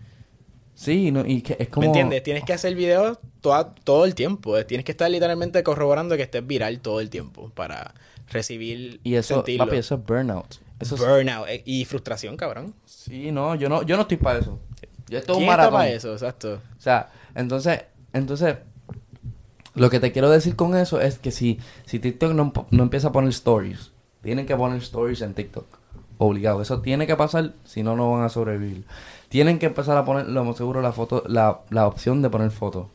[0.75, 1.81] Sí, no, y que es como...
[1.81, 2.21] ¿Me entiendes?
[2.21, 4.63] Tienes que hacer videos toda- todo el tiempo.
[4.65, 7.95] Tienes que estar literalmente corroborando que estés viral todo el tiempo para
[8.29, 9.65] recibir, Y eso, sentirlo.
[9.65, 10.55] papi, eso es burnout.
[10.79, 12.73] Eso es- Burnout eh, y frustración, cabrón.
[12.85, 14.59] Sí, no, yo no, yo no estoy para eso.
[15.09, 15.73] Yo estoy un ¿Quién está maratón.
[15.79, 16.13] para eso?
[16.13, 16.59] Exacto.
[16.77, 17.81] O sea, entonces,
[18.13, 18.57] entonces,
[19.73, 23.09] lo que te quiero decir con eso es que si, si TikTok no, no empieza
[23.09, 25.65] a poner stories, tienen que poner stories en TikTok.
[26.19, 26.61] Obligado.
[26.61, 28.83] Eso tiene que pasar, si no, no van a sobrevivir.
[29.29, 32.49] Tienen que empezar a poner, lo más seguro, la foto, la, la opción de poner
[32.51, 32.87] fotos.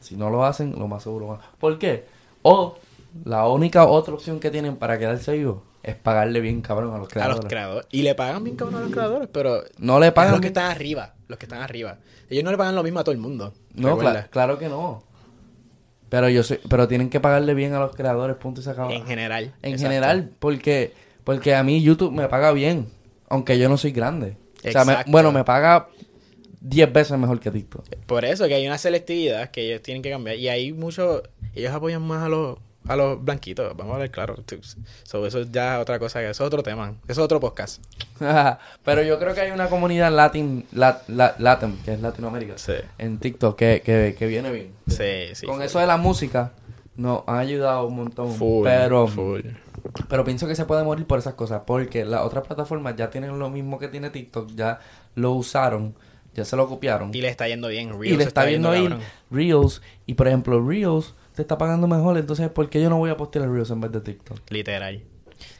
[0.00, 1.40] Si no lo hacen, lo más seguro van.
[1.58, 2.06] ¿Por qué?
[2.42, 2.76] O
[3.24, 7.08] la única otra opción que tienen para quedarse vivos es pagarle bien cabrón a los
[7.08, 7.36] A creadores.
[7.38, 7.86] los creadores.
[7.90, 9.62] Y le pagan bien cabrón a los creadores, pero...
[9.78, 11.14] No le a pagan los que están arriba.
[11.28, 11.98] Los que están arriba.
[12.28, 13.54] Ellos no le pagan lo mismo a todo el mundo.
[13.74, 15.02] No, cla- claro que no.
[16.08, 18.92] Pero yo soy, pero tienen que pagarle bien a los creadores, punto y se acaba.
[18.92, 19.54] En general.
[19.62, 19.82] En Exacto.
[19.90, 20.92] general, porque,
[21.24, 22.88] porque a mí YouTube me paga bien,
[23.28, 24.36] aunque yo no soy grande.
[24.66, 25.12] O sea, me- Exacto.
[25.12, 25.88] bueno, me paga
[26.60, 27.84] 10 veces mejor que TikTok.
[28.06, 30.36] Por eso que hay una selectividad que ellos tienen que cambiar.
[30.36, 31.22] Y hay muchos...
[31.54, 32.58] Ellos apoyan más a los,
[32.90, 33.76] a los blanquitos.
[33.76, 34.36] Vamos a ver claro.
[35.04, 36.22] So, eso es ya otra cosa.
[36.22, 36.94] Es otro tema.
[37.04, 37.82] Eso es otro podcast.
[38.84, 42.72] pero yo creo que hay una comunidad latin, lat, la- latin, que es Latinoamérica, Sí.
[42.98, 44.72] en TikTok, que, que, que viene bien.
[44.88, 45.46] Sí, sí.
[45.46, 45.64] Con full.
[45.64, 46.52] eso de la música,
[46.96, 48.34] nos ha ayudado un montón.
[48.34, 49.40] Full, pero, full.
[50.08, 53.38] Pero pienso que se puede morir por esas cosas, porque las otras plataformas ya tienen
[53.38, 54.80] lo mismo que tiene TikTok, ya
[55.14, 55.94] lo usaron,
[56.34, 57.14] ya se lo copiaron.
[57.14, 57.88] Y le está yendo bien.
[57.88, 59.00] y Reels le está está viendo ahí cabrón.
[59.30, 59.80] Reels.
[60.06, 63.16] Y por ejemplo, Reels te está pagando mejor, entonces ¿por qué yo no voy a
[63.16, 64.38] postear el Reels en vez de TikTok?
[64.50, 65.02] Literal.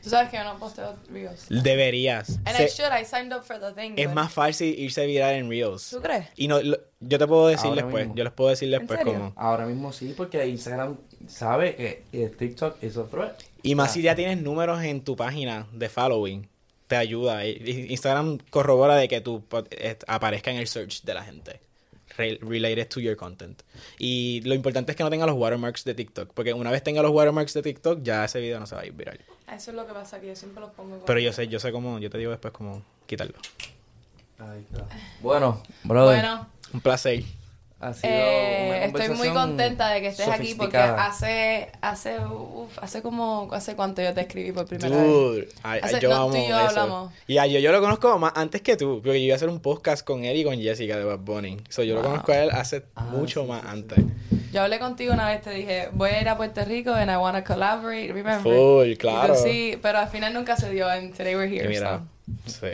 [0.02, 1.46] Tú sabes que yo no posteo reels.
[1.48, 2.38] Deberías.
[2.44, 2.92] And Se- I should.
[3.00, 3.94] I signed up for the thing.
[3.96, 5.88] es but- más fácil irse viral en Reels.
[5.90, 6.26] ¿Tú crees?
[6.36, 8.04] Y no, lo- yo te puedo decir Ahora después.
[8.04, 8.14] mismo.
[8.16, 9.32] Yo les puedo decir ¿En después cómo.
[9.36, 11.76] Ahora mismo sí, porque Instagram sabe
[12.12, 13.40] que TikTok es a threat.
[13.62, 13.92] Y más Ah.
[13.94, 16.46] si ya tienes números en tu página de following.
[16.86, 17.46] te ayuda.
[17.46, 21.60] Instagram corrobora de que tú eh, aparezca en el search de la gente.
[22.20, 23.62] Re- Related to your content.
[23.98, 26.32] Y lo importante es que no tenga los watermarks de TikTok.
[26.34, 28.86] Porque una vez tenga los watermarks de TikTok, ya ese video no se va a
[28.86, 29.18] ir viral.
[29.52, 31.58] Eso es lo que pasa, que yo siempre los pongo con- Pero yo sé, yo
[31.58, 33.34] sé cómo, yo te digo después cómo quitarlo.
[34.38, 34.86] Ahí está.
[35.20, 36.20] Bueno, brother.
[36.20, 37.24] Bueno, Un placer.
[37.80, 42.78] Ha sido eh, una estoy muy contenta de que estés aquí porque hace, hace, uf,
[42.78, 45.06] hace como, hace cuánto yo te escribí por primera vez.
[45.06, 46.68] Dude, ay, ay, Hace- yo no, amo tú y yo eso.
[46.68, 47.12] hablamos.
[47.26, 49.48] Y a yo, yo lo conozco más antes que tú, porque yo iba a hacer
[49.48, 51.56] un podcast con él y con Jessica de Bad Bunny.
[51.70, 53.72] So, yo lo conozco a él hace Ah, mucho sí, más sí, sí.
[53.72, 53.98] antes.
[54.52, 57.16] Yo hablé contigo una vez, te dije, voy a ir a Puerto Rico and I
[57.16, 58.40] wanna collaborate, remember?
[58.42, 59.34] Full, Y tú, claro.
[59.36, 62.02] sí, pero al final nunca se dio and today we're Y here, mira,
[62.46, 62.50] so.
[62.60, 62.66] sí.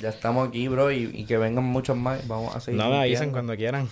[0.00, 2.26] Ya estamos aquí, bro, y, y que vengan muchos más.
[2.26, 2.80] Vamos a seguir.
[2.80, 3.32] No me avisen limpiando.
[3.32, 3.88] cuando quieran.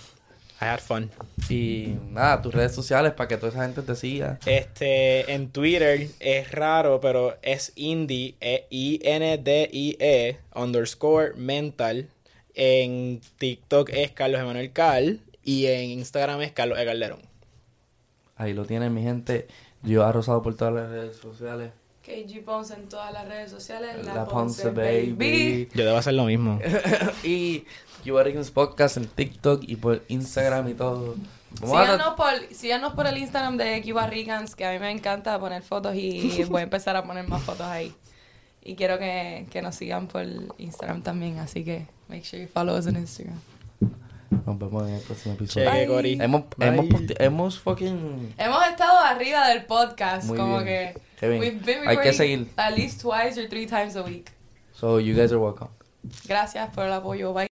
[0.63, 1.11] I had fun.
[1.49, 4.39] Y nada, tus redes sociales para que toda esa gente te siga.
[4.45, 12.07] Este, en Twitter es raro, pero es indie, e I-N-D-I-E, underscore mental.
[12.55, 15.19] En TikTok es Carlos Emanuel Cal.
[15.43, 16.85] Y en Instagram es Carlos E.
[16.85, 17.19] Calderón.
[18.37, 19.47] Ahí lo tienen, mi gente.
[19.81, 21.71] Yo he rosado por todas las redes sociales.
[22.03, 25.11] KG Ponce en todas las redes sociales, La, La Ponce, Ponce Baby.
[25.11, 25.69] Baby.
[25.73, 26.59] Yo debo hacer lo mismo.
[27.23, 27.65] y
[28.03, 31.15] Yubarikins Podcast en TikTok y por Instagram y todo.
[31.59, 35.61] Síganos por, síganos por el Instagram de Cuba Ricans, que a mí me encanta poner
[35.61, 37.93] fotos y voy a empezar a poner más fotos ahí.
[38.63, 40.25] Y quiero que, que nos sigan por
[40.57, 43.39] Instagram también, así que make sure you follow us on Instagram.
[44.45, 45.69] Nos vemos en el próximo episodio.
[45.69, 46.23] Cheque.
[46.23, 46.67] Hemos, Bye.
[46.69, 46.85] hemos,
[47.19, 48.33] hemos fucking.
[48.37, 50.93] Hemos estado arriba del podcast, Muy como bien.
[51.19, 52.47] que we've been Hay que recording seguir.
[52.57, 54.31] at least twice or three times a week.
[54.73, 55.69] So, you guys are welcome.
[56.27, 57.52] Gracias por el apoyo, bye.